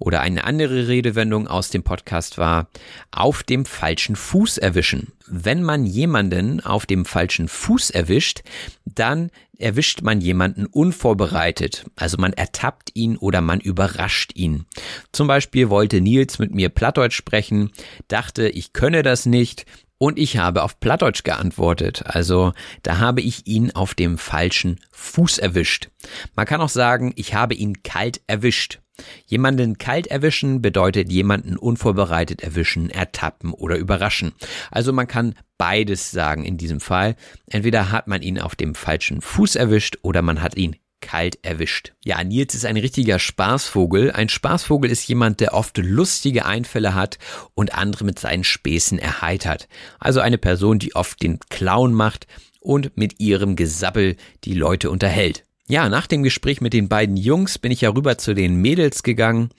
[0.00, 2.68] Oder eine andere Redewendung aus dem Podcast war,
[3.10, 5.12] auf dem falschen Fuß erwischen.
[5.26, 8.42] Wenn man jemanden auf dem falschen Fuß erwischt,
[8.86, 11.84] dann erwischt man jemanden unvorbereitet.
[11.96, 14.64] Also man ertappt ihn oder man überrascht ihn.
[15.12, 17.70] Zum Beispiel wollte Nils mit mir Plattdeutsch sprechen,
[18.08, 19.66] dachte, ich könne das nicht,
[20.02, 22.06] und ich habe auf Plattdeutsch geantwortet.
[22.06, 25.90] Also da habe ich ihn auf dem falschen Fuß erwischt.
[26.34, 28.80] Man kann auch sagen, ich habe ihn kalt erwischt.
[29.26, 34.32] Jemanden kalt erwischen bedeutet jemanden unvorbereitet erwischen, ertappen oder überraschen.
[34.70, 37.16] Also man kann beides sagen in diesem Fall.
[37.46, 41.92] Entweder hat man ihn auf dem falschen Fuß erwischt oder man hat ihn kalt erwischt.
[42.04, 44.12] Ja, Nils ist ein richtiger Spaßvogel.
[44.12, 47.18] Ein Spaßvogel ist jemand, der oft lustige Einfälle hat
[47.54, 49.68] und andere mit seinen Späßen erheitert.
[49.98, 52.26] Also eine Person, die oft den Clown macht
[52.60, 55.44] und mit ihrem Gesabbel die Leute unterhält.
[55.70, 59.04] Ja, nach dem Gespräch mit den beiden Jungs bin ich ja rüber zu den Mädels
[59.04, 59.50] gegangen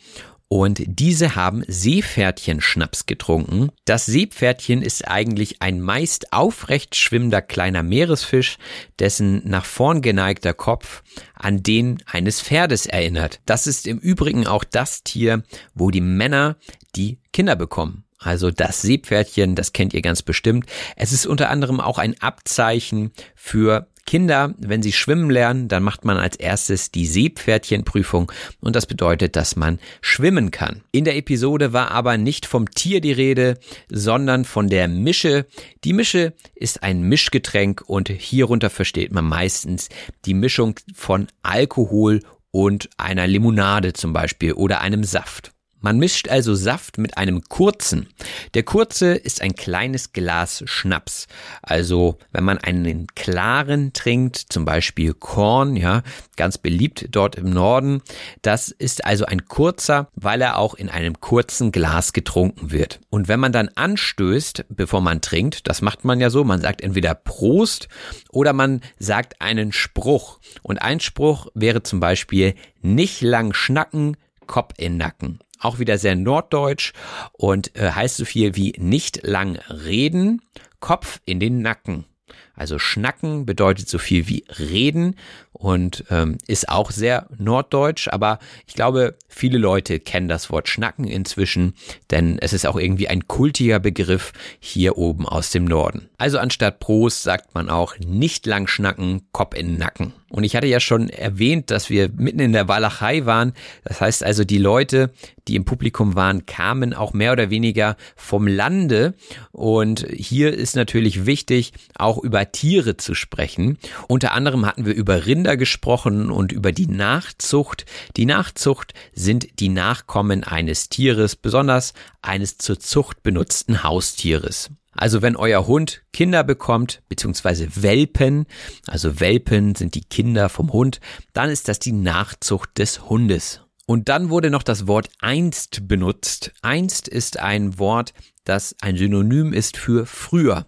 [0.50, 3.70] und diese haben Seepferdchen-Schnaps getrunken.
[3.86, 8.58] Das Seepferdchen ist eigentlich ein meist aufrecht schwimmender kleiner Meeresfisch,
[9.00, 11.02] dessen nach vorn geneigter Kopf
[11.34, 13.40] an den eines Pferdes erinnert.
[13.46, 15.44] Das ist im Übrigen auch das Tier,
[15.74, 16.58] wo die Männer
[16.98, 18.04] die Kinder bekommen.
[18.20, 20.66] Also das Seepferdchen, das kennt ihr ganz bestimmt.
[20.98, 26.06] Es ist unter anderem auch ein Abzeichen für Kinder, wenn sie schwimmen lernen, dann macht
[26.06, 30.82] man als erstes die Seepferdchenprüfung und das bedeutet, dass man schwimmen kann.
[30.92, 33.58] In der Episode war aber nicht vom Tier die Rede,
[33.90, 35.46] sondern von der Mische.
[35.84, 39.90] Die Mische ist ein Mischgetränk und hierunter versteht man meistens
[40.26, 42.22] die Mischung von Alkohol
[42.52, 45.54] und einer Limonade zum Beispiel oder einem Saft.
[45.82, 48.08] Man mischt also Saft mit einem kurzen.
[48.54, 51.28] Der kurze ist ein kleines Glas Schnaps.
[51.64, 56.04] Also wenn man einen klaren trinkt, zum Beispiel Korn, ja,
[56.38, 58.04] ganz beliebt dort im Norden,
[58.44, 63.00] das ist also ein kurzer, weil er auch in einem kurzen Glas getrunken wird.
[63.10, 66.82] Und wenn man dann anstößt, bevor man trinkt, das macht man ja so, man sagt
[66.82, 67.88] entweder Prost
[68.30, 70.40] oder man sagt einen Spruch.
[70.62, 74.16] Und ein Spruch wäre zum Beispiel nicht lang schnacken,
[74.46, 76.94] Kopf in Nacken auch wieder sehr norddeutsch
[77.34, 80.42] und äh, heißt so viel wie nicht lang reden,
[80.80, 82.06] Kopf in den Nacken.
[82.54, 85.16] Also schnacken bedeutet so viel wie reden
[85.54, 91.06] und ähm, ist auch sehr norddeutsch, aber ich glaube, viele Leute kennen das Wort schnacken
[91.06, 91.74] inzwischen,
[92.10, 96.10] denn es ist auch irgendwie ein kultiger Begriff hier oben aus dem Norden.
[96.18, 100.14] Also anstatt Prost sagt man auch nicht lang schnacken, Kopf in den Nacken.
[100.30, 103.52] Und ich hatte ja schon erwähnt, dass wir mitten in der Walachei waren.
[103.84, 105.12] Das heißt also, die Leute,
[105.50, 109.14] die im Publikum waren, kamen auch mehr oder weniger vom Lande.
[109.52, 113.78] Und hier ist natürlich wichtig, auch über Tiere zu sprechen.
[114.08, 117.86] Unter anderem hatten wir über Rinder gesprochen und über die Nachzucht.
[118.18, 124.70] Die Nachzucht sind die Nachkommen eines Tieres, besonders eines zur Zucht benutzten Haustieres.
[124.94, 128.46] Also wenn euer Hund Kinder bekommt, beziehungsweise Welpen,
[128.88, 131.00] also Welpen sind die Kinder vom Hund,
[131.34, 133.62] dann ist das die Nachzucht des Hundes.
[133.88, 136.54] Und dann wurde noch das Wort einst benutzt.
[136.62, 138.14] Einst ist ein Wort,
[138.44, 140.66] das ein Synonym ist für früher.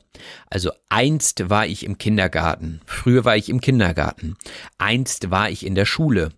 [0.50, 2.82] Also einst war ich im Kindergarten.
[2.86, 4.36] Früher war ich im Kindergarten.
[4.78, 6.30] Einst war ich in der Schule.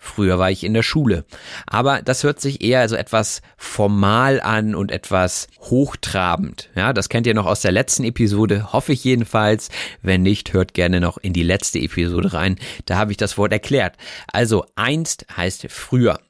[0.00, 1.24] Früher war ich in der Schule.
[1.66, 6.70] Aber das hört sich eher so etwas formal an und etwas hochtrabend.
[6.76, 9.70] Ja, das kennt ihr noch aus der letzten Episode, hoffe ich jedenfalls.
[10.00, 12.58] Wenn nicht, hört gerne noch in die letzte Episode rein.
[12.86, 13.96] Da habe ich das Wort erklärt.
[14.32, 16.20] Also einst heißt früher.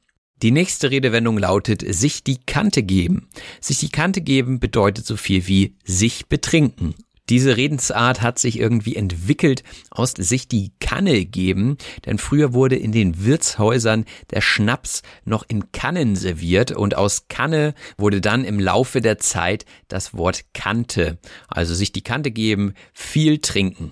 [0.41, 3.27] Die nächste Redewendung lautet sich die Kante geben.
[3.61, 6.95] Sich die Kante geben bedeutet so viel wie sich betrinken
[7.29, 12.91] diese Redensart hat sich irgendwie entwickelt aus sich die Kanne geben, denn früher wurde in
[12.91, 18.99] den Wirtshäusern der Schnaps noch in Kannen serviert und aus Kanne wurde dann im Laufe
[18.99, 23.91] der Zeit das Wort Kante, also sich die Kante geben, viel trinken.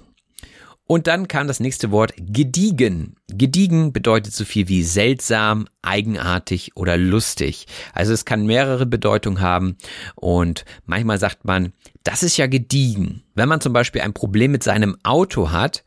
[0.87, 3.17] Und dann kam das nächste Wort gediegen.
[3.27, 7.67] Gediegen bedeutet so viel wie seltsam, eigenartig oder lustig.
[7.93, 9.75] Also es kann mehrere Bedeutungen haben
[10.15, 11.73] und manchmal sagt man,
[12.03, 13.23] das ist ja gediegen.
[13.35, 15.83] Wenn man zum Beispiel ein Problem mit seinem Auto hat,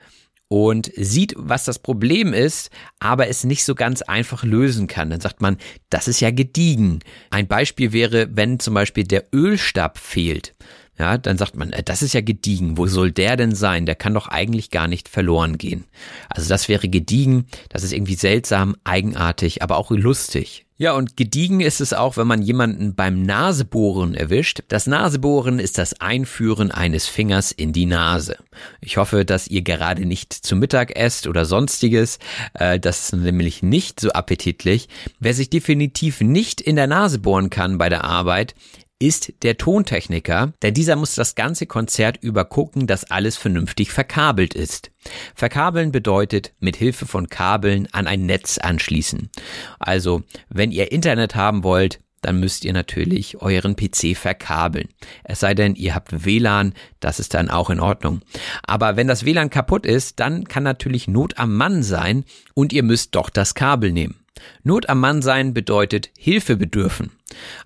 [0.53, 5.09] und sieht, was das Problem ist, aber es nicht so ganz einfach lösen kann.
[5.09, 5.59] Dann sagt man,
[5.91, 6.99] das ist ja gediegen.
[7.31, 10.57] Ein Beispiel wäre, wenn zum Beispiel der Ölstab fehlt
[11.01, 12.77] ja, dann sagt man, äh, das ist ja gediegen.
[12.77, 13.87] Wo soll der denn sein?
[13.87, 15.85] Der kann doch eigentlich gar nicht verloren gehen.
[16.29, 17.47] Also das wäre gediegen.
[17.71, 20.67] Das ist irgendwie seltsam, eigenartig, aber auch lustig.
[20.77, 24.63] Ja, und gediegen ist es auch, wenn man jemanden beim Nasebohren erwischt.
[24.69, 28.37] Das Nasebohren ist das Einführen eines Fingers in die Nase.
[28.81, 32.19] Ich hoffe, dass ihr gerade nicht zu Mittag esst oder sonstiges.
[32.55, 34.89] Äh, das ist nämlich nicht so appetitlich.
[35.19, 38.55] Wer sich definitiv nicht in der Nase bohren kann bei der Arbeit,
[39.01, 44.55] ist der Tontechniker, denn dieser muss das ganze Konzert über gucken, dass alles vernünftig verkabelt
[44.55, 44.93] ist.
[45.35, 49.31] Verkabeln bedeutet mit Hilfe von Kabeln an ein Netz anschließen.
[49.79, 54.89] Also, wenn ihr Internet haben wollt, dann müsst ihr natürlich euren PC verkabeln.
[55.25, 58.21] Es sei denn, ihr habt WLAN, das ist dann auch in Ordnung.
[58.63, 62.83] Aber wenn das WLAN kaputt ist, dann kann natürlich Not am Mann sein und ihr
[62.83, 64.20] müsst doch das Kabel nehmen.
[64.63, 67.13] Not am Mann sein bedeutet Hilfe bedürfen.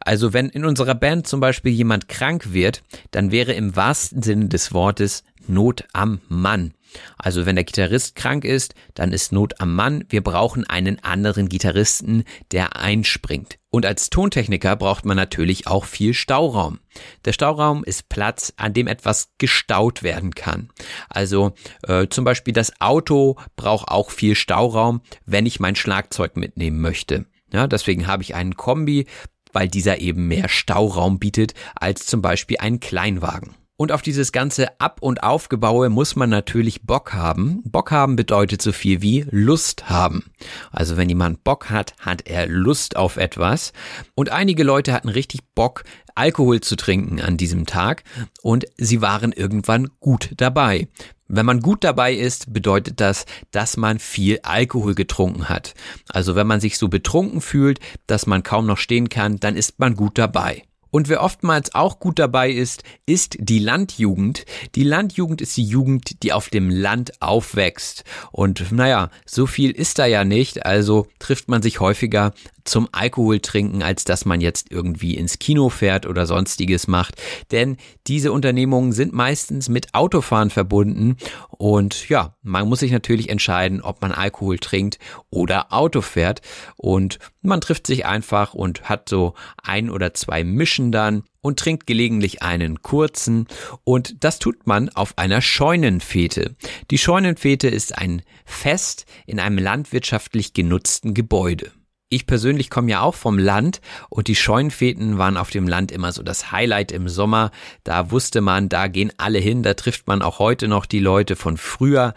[0.01, 4.49] Also wenn in unserer Band zum Beispiel jemand krank wird, dann wäre im wahrsten Sinne
[4.49, 6.75] des Wortes Not am Mann.
[7.19, 10.05] Also wenn der Gitarrist krank ist, dann ist Not am Mann.
[10.09, 13.59] Wir brauchen einen anderen Gitarristen, der einspringt.
[13.71, 16.79] Und als Tontechniker braucht man natürlich auch viel Stauraum.
[17.25, 20.71] Der Stauraum ist Platz, an dem etwas gestaut werden kann.
[21.09, 26.81] Also äh, zum Beispiel das Auto braucht auch viel Stauraum, wenn ich mein Schlagzeug mitnehmen
[26.81, 27.27] möchte.
[27.53, 29.07] Ja, deswegen habe ich einen Kombi,
[29.53, 33.55] weil dieser eben mehr Stauraum bietet als zum Beispiel ein Kleinwagen.
[33.77, 37.61] Und auf dieses ganze Ab- und Aufgebaue muss man natürlich Bock haben.
[37.65, 40.31] Bock haben bedeutet so viel wie Lust haben.
[40.71, 43.73] Also wenn jemand Bock hat, hat er Lust auf etwas.
[44.15, 45.83] Und einige Leute hatten richtig Bock,
[46.15, 48.05] Alkohol zu trinken an diesem Tag
[48.43, 50.87] und sie waren irgendwann gut dabei.
[51.27, 55.75] Wenn man gut dabei ist, bedeutet das, dass man viel Alkohol getrunken hat.
[56.09, 59.81] Also wenn man sich so betrunken fühlt, dass man kaum noch stehen kann, dann ist
[59.81, 60.63] man gut dabei.
[60.95, 64.47] Und wer oftmals auch gut dabei ist, ist die Landjugend.
[64.77, 68.05] Die Landjugend ist die Jugend, die auf dem Land aufwächst.
[68.31, 72.33] Und naja, so viel ist da ja nicht, also trifft man sich häufiger
[72.65, 77.21] zum Alkohol trinken, als dass man jetzt irgendwie ins Kino fährt oder sonstiges macht.
[77.51, 81.17] Denn diese Unternehmungen sind meistens mit Autofahren verbunden
[81.51, 84.99] und ja, man muss sich natürlich entscheiden, ob man Alkohol trinkt
[85.31, 86.41] oder Auto fährt
[86.77, 91.87] und man trifft sich einfach und hat so ein oder zwei Mischen dann und trinkt
[91.87, 93.47] gelegentlich einen kurzen
[93.85, 96.57] und das tut man auf einer Scheunenfete.
[96.91, 101.71] Die Scheunenfete ist ein Fest in einem landwirtschaftlich genutzten Gebäude.
[102.11, 106.13] Ich persönlich komme ja auch vom Land und die Scheunenfeten waren auf dem Land immer
[106.13, 107.51] so das Highlight im Sommer.
[107.83, 111.35] Da wusste man, da gehen alle hin, da trifft man auch heute noch die Leute
[111.35, 112.15] von früher.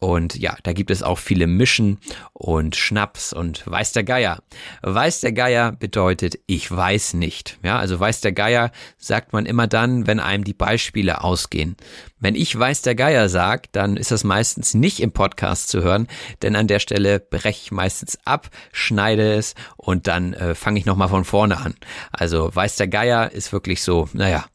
[0.00, 1.98] Und ja, da gibt es auch viele Mischen
[2.32, 4.38] und Schnaps und weiß der Geier.
[4.82, 7.58] Weiß der Geier bedeutet ich weiß nicht.
[7.64, 11.76] Ja, also weiß der Geier sagt man immer dann, wenn einem die Beispiele ausgehen.
[12.20, 16.08] Wenn ich weiß der Geier sag, dann ist das meistens nicht im Podcast zu hören,
[16.42, 20.86] denn an der Stelle breche ich meistens ab, schneide es und dann äh, fange ich
[20.86, 21.74] nochmal von vorne an.
[22.10, 24.46] Also weiß der Geier ist wirklich so, naja,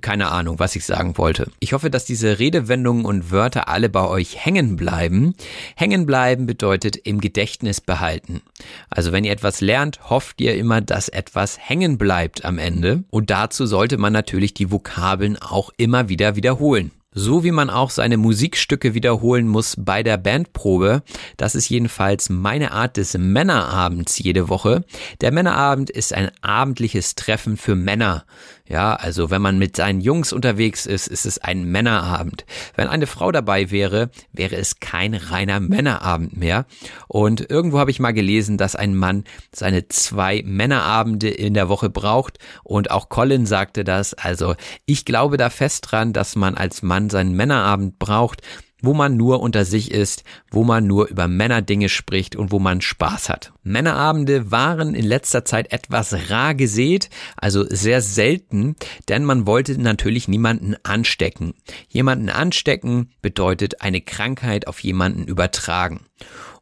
[0.00, 1.50] keine Ahnung, was ich sagen wollte.
[1.60, 5.34] Ich hoffe, dass diese Redewendungen und Wörter alle bei euch hängen bleiben.
[5.76, 8.40] Hängen bleiben bedeutet im Gedächtnis behalten.
[8.88, 13.04] Also wenn ihr etwas lernt, hofft ihr immer, dass etwas hängen bleibt am Ende.
[13.10, 16.92] Und dazu sollte man natürlich die Vokabeln auch immer wieder wiederholen.
[17.14, 21.02] So wie man auch seine Musikstücke wiederholen muss bei der Bandprobe.
[21.36, 24.84] Das ist jedenfalls meine Art des Männerabends jede Woche.
[25.20, 28.24] Der Männerabend ist ein abendliches Treffen für Männer.
[28.66, 32.46] Ja, also wenn man mit seinen Jungs unterwegs ist, ist es ein Männerabend.
[32.74, 36.64] Wenn eine Frau dabei wäre, wäre es kein reiner Männerabend mehr.
[37.06, 41.90] Und irgendwo habe ich mal gelesen, dass ein Mann seine zwei Männerabende in der Woche
[41.90, 42.38] braucht.
[42.62, 44.14] Und auch Colin sagte das.
[44.14, 44.54] Also
[44.86, 48.40] ich glaube da fest dran, dass man als Mann seinen Männerabend braucht
[48.84, 52.80] wo man nur unter sich ist, wo man nur über Männerdinge spricht und wo man
[52.80, 53.52] Spaß hat.
[53.62, 58.76] Männerabende waren in letzter Zeit etwas rar gesät, also sehr selten,
[59.08, 61.54] denn man wollte natürlich niemanden anstecken.
[61.88, 66.00] Jemanden anstecken bedeutet eine Krankheit auf jemanden übertragen.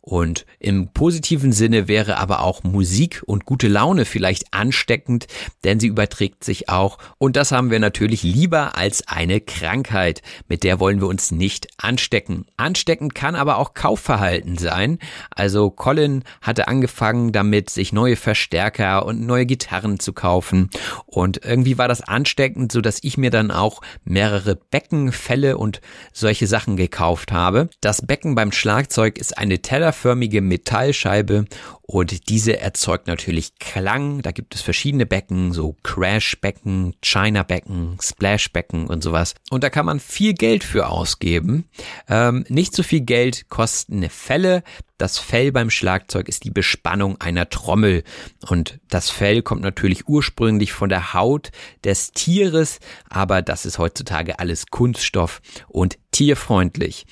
[0.04, 5.28] Und im positiven Sinne wäre aber auch Musik und gute Laune vielleicht ansteckend,
[5.62, 6.98] denn sie überträgt sich auch.
[7.18, 10.20] Und das haben wir natürlich lieber als eine Krankheit.
[10.48, 12.46] Mit der wollen wir uns nicht anstecken.
[12.56, 14.98] Ansteckend kann aber auch Kaufverhalten sein.
[15.30, 20.68] Also Colin hatte angefangen damit, sich neue Verstärker und neue Gitarren zu kaufen.
[21.06, 25.80] Und irgendwie war das ansteckend, so dass ich mir dann auch mehrere Becken, Fälle und
[26.12, 27.68] solche Sachen gekauft habe.
[27.80, 31.44] Das Becken beim Schlagzeug ist eine Teller tellerförmige Metallscheibe
[31.82, 34.22] und diese erzeugt natürlich Klang.
[34.22, 39.34] Da gibt es verschiedene Becken, so Crash-Becken, China-Becken, Splash-Becken und sowas.
[39.50, 41.68] Und da kann man viel Geld für ausgeben.
[42.08, 44.62] Ähm, nicht so viel Geld kosten Fälle.
[44.96, 48.04] Das Fell beim Schlagzeug ist die Bespannung einer Trommel.
[48.48, 51.50] Und das Fell kommt natürlich ursprünglich von der Haut
[51.84, 52.78] des Tieres,
[53.10, 57.06] aber das ist heutzutage alles Kunststoff und tierfreundlich.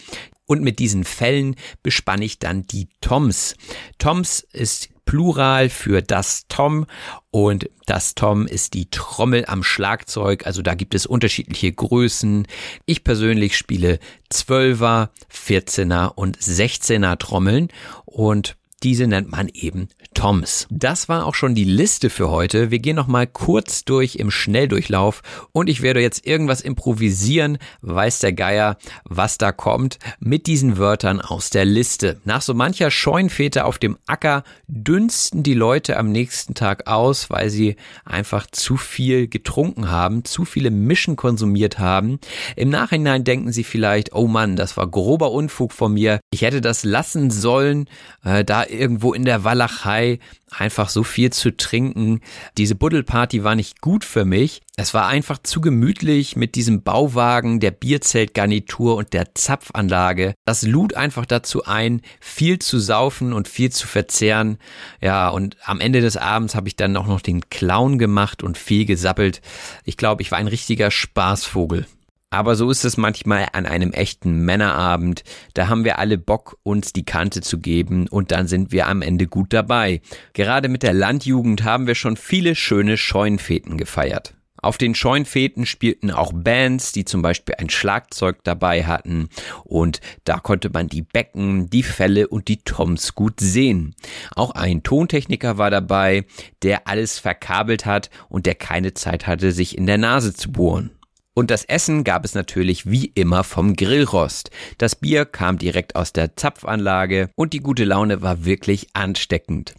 [0.51, 3.55] Und mit diesen Fällen bespanne ich dann die Toms.
[3.99, 6.87] Toms ist Plural für das Tom
[7.31, 10.49] und das Tom ist die Trommel am Schlagzeug.
[10.49, 12.49] Also da gibt es unterschiedliche Größen.
[12.85, 14.01] Ich persönlich spiele
[14.33, 17.69] 12er, 14er und 16er Trommeln
[18.05, 19.89] und diese nennt man eben
[20.21, 20.67] Toms.
[20.69, 22.71] Das war auch schon die Liste für heute.
[22.71, 28.19] Wir gehen noch mal kurz durch im Schnelldurchlauf und ich werde jetzt irgendwas improvisieren, weiß
[28.19, 32.21] der Geier, was da kommt, mit diesen Wörtern aus der Liste.
[32.27, 37.49] Nach so mancher Scheunfete auf dem Acker dünsten die Leute am nächsten Tag aus, weil
[37.49, 42.21] sie einfach zu viel getrunken haben, zu viele Mischen konsumiert haben.
[42.57, 46.21] Im Nachhinein denken sie vielleicht, oh Mann, das war grober Unfug von mir.
[46.31, 47.89] Ich hätte das lassen sollen,
[48.23, 50.10] äh, da irgendwo in der Walachei
[50.51, 52.21] einfach so viel zu trinken.
[52.59, 54.63] Diese Buddelparty war nicht gut für mich.
[54.77, 60.35] Es war einfach zu gemütlich mit diesem Bauwagen, der Bierzeltgarnitur und der Zapfanlage.
[60.45, 64.59] Das lud einfach dazu ein, viel zu saufen und viel zu verzehren.
[65.01, 68.59] Ja, und am Ende des Abends habe ich dann auch noch den Clown gemacht und
[68.59, 69.43] viel gesappelt.
[69.85, 71.87] Ich glaube, ich war ein richtiger Spaßvogel.
[72.33, 75.25] Aber so ist es manchmal an einem echten Männerabend.
[75.55, 79.03] Da haben wir alle Bock, uns die Kante zu geben und dann sind wir am
[79.03, 80.01] Ende gut dabei.
[80.33, 84.35] Gerade mit der Landjugend haben wir schon viele schöne Scheunenfeten gefeiert.
[84.63, 89.31] Auf den Scheunenfeten spielten auch Bands, die zum Beispiel ein Schlagzeug dabei hatten
[89.65, 93.95] und da konnte man die Becken, die Fälle und die Toms gut sehen.
[94.37, 96.27] Auch ein Tontechniker war dabei,
[96.63, 100.91] der alles verkabelt hat und der keine Zeit hatte, sich in der Nase zu bohren.
[101.35, 104.51] Und das Essen gab es natürlich wie immer vom Grillrost.
[104.79, 109.75] Das Bier kam direkt aus der Zapfanlage und die gute Laune war wirklich ansteckend.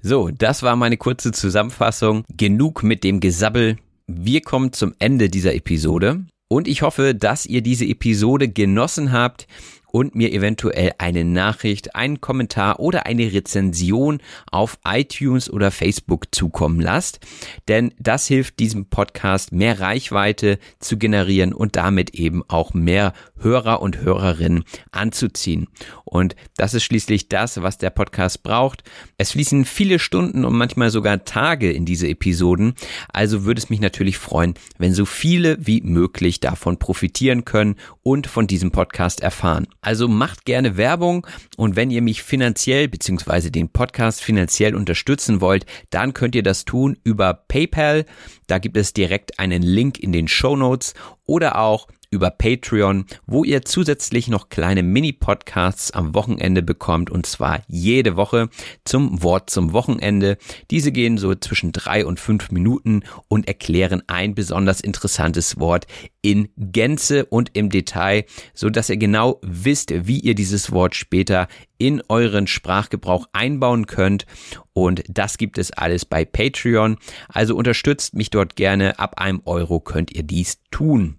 [0.00, 2.24] So, das war meine kurze Zusammenfassung.
[2.36, 3.78] Genug mit dem Gesabbel.
[4.08, 9.46] Wir kommen zum Ende dieser Episode und ich hoffe, dass ihr diese Episode genossen habt
[9.92, 14.20] und mir eventuell eine Nachricht, einen Kommentar oder eine Rezension
[14.50, 17.20] auf iTunes oder Facebook zukommen lasst.
[17.68, 23.82] Denn das hilft diesem Podcast mehr Reichweite zu generieren und damit eben auch mehr Hörer
[23.82, 25.68] und Hörerinnen anzuziehen.
[26.04, 28.84] Und das ist schließlich das, was der Podcast braucht.
[29.18, 32.74] Es fließen viele Stunden und manchmal sogar Tage in diese Episoden.
[33.12, 38.26] Also würde es mich natürlich freuen, wenn so viele wie möglich davon profitieren können und
[38.26, 39.66] von diesem Podcast erfahren.
[39.82, 41.26] Also macht gerne Werbung
[41.56, 43.50] und wenn ihr mich finanziell bzw.
[43.50, 48.06] den Podcast finanziell unterstützen wollt, dann könnt ihr das tun über PayPal.
[48.46, 50.94] Da gibt es direkt einen Link in den Show Notes
[51.26, 57.62] oder auch über Patreon, wo ihr zusätzlich noch kleine Mini-Podcasts am Wochenende bekommt und zwar
[57.66, 58.50] jede Woche
[58.84, 60.36] zum Wort zum Wochenende.
[60.70, 65.86] Diese gehen so zwischen drei und fünf Minuten und erklären ein besonders interessantes Wort
[66.22, 71.48] in Gänze und im Detail, so dass ihr genau wisst, wie ihr dieses Wort später
[71.82, 74.24] in euren Sprachgebrauch einbauen könnt.
[74.72, 76.96] Und das gibt es alles bei Patreon.
[77.28, 79.00] Also unterstützt mich dort gerne.
[79.00, 81.18] Ab einem Euro könnt ihr dies tun.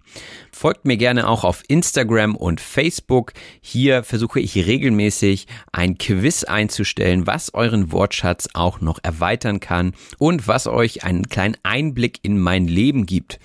[0.50, 3.32] Folgt mir gerne auch auf Instagram und Facebook.
[3.60, 10.48] Hier versuche ich regelmäßig ein Quiz einzustellen, was euren Wortschatz auch noch erweitern kann und
[10.48, 13.38] was euch einen kleinen Einblick in mein Leben gibt.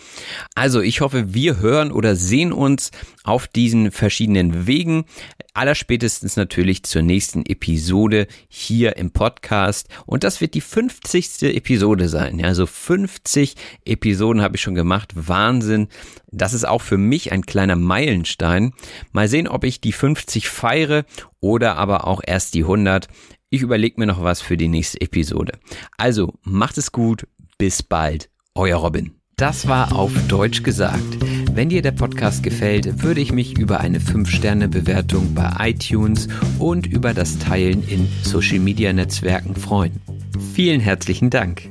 [0.56, 2.92] Also ich hoffe, wir hören oder sehen uns
[3.24, 5.06] auf diesen verschiedenen Wegen.
[5.54, 9.88] Allerspätestens natürlich zur nächsten Episode hier im Podcast.
[10.06, 11.44] Und das wird die 50.
[11.44, 12.44] Episode sein.
[12.44, 15.12] Also 50 Episoden habe ich schon gemacht.
[15.16, 15.88] Wahnsinn.
[16.32, 18.74] Das ist auch für mich ein kleiner Meilenstein.
[19.12, 21.06] Mal sehen, ob ich die 50 feiere
[21.40, 23.08] oder aber auch erst die 100.
[23.50, 25.54] Ich überlege mir noch was für die nächste Episode.
[25.98, 27.28] Also macht es gut.
[27.58, 28.30] Bis bald.
[28.56, 29.16] Euer Robin.
[29.36, 31.18] Das war auf Deutsch gesagt.
[31.54, 36.28] Wenn dir der Podcast gefällt, würde ich mich über eine 5-Sterne-Bewertung bei iTunes
[36.58, 40.00] und über das Teilen in Social-Media-Netzwerken freuen.
[40.54, 41.70] Vielen herzlichen Dank.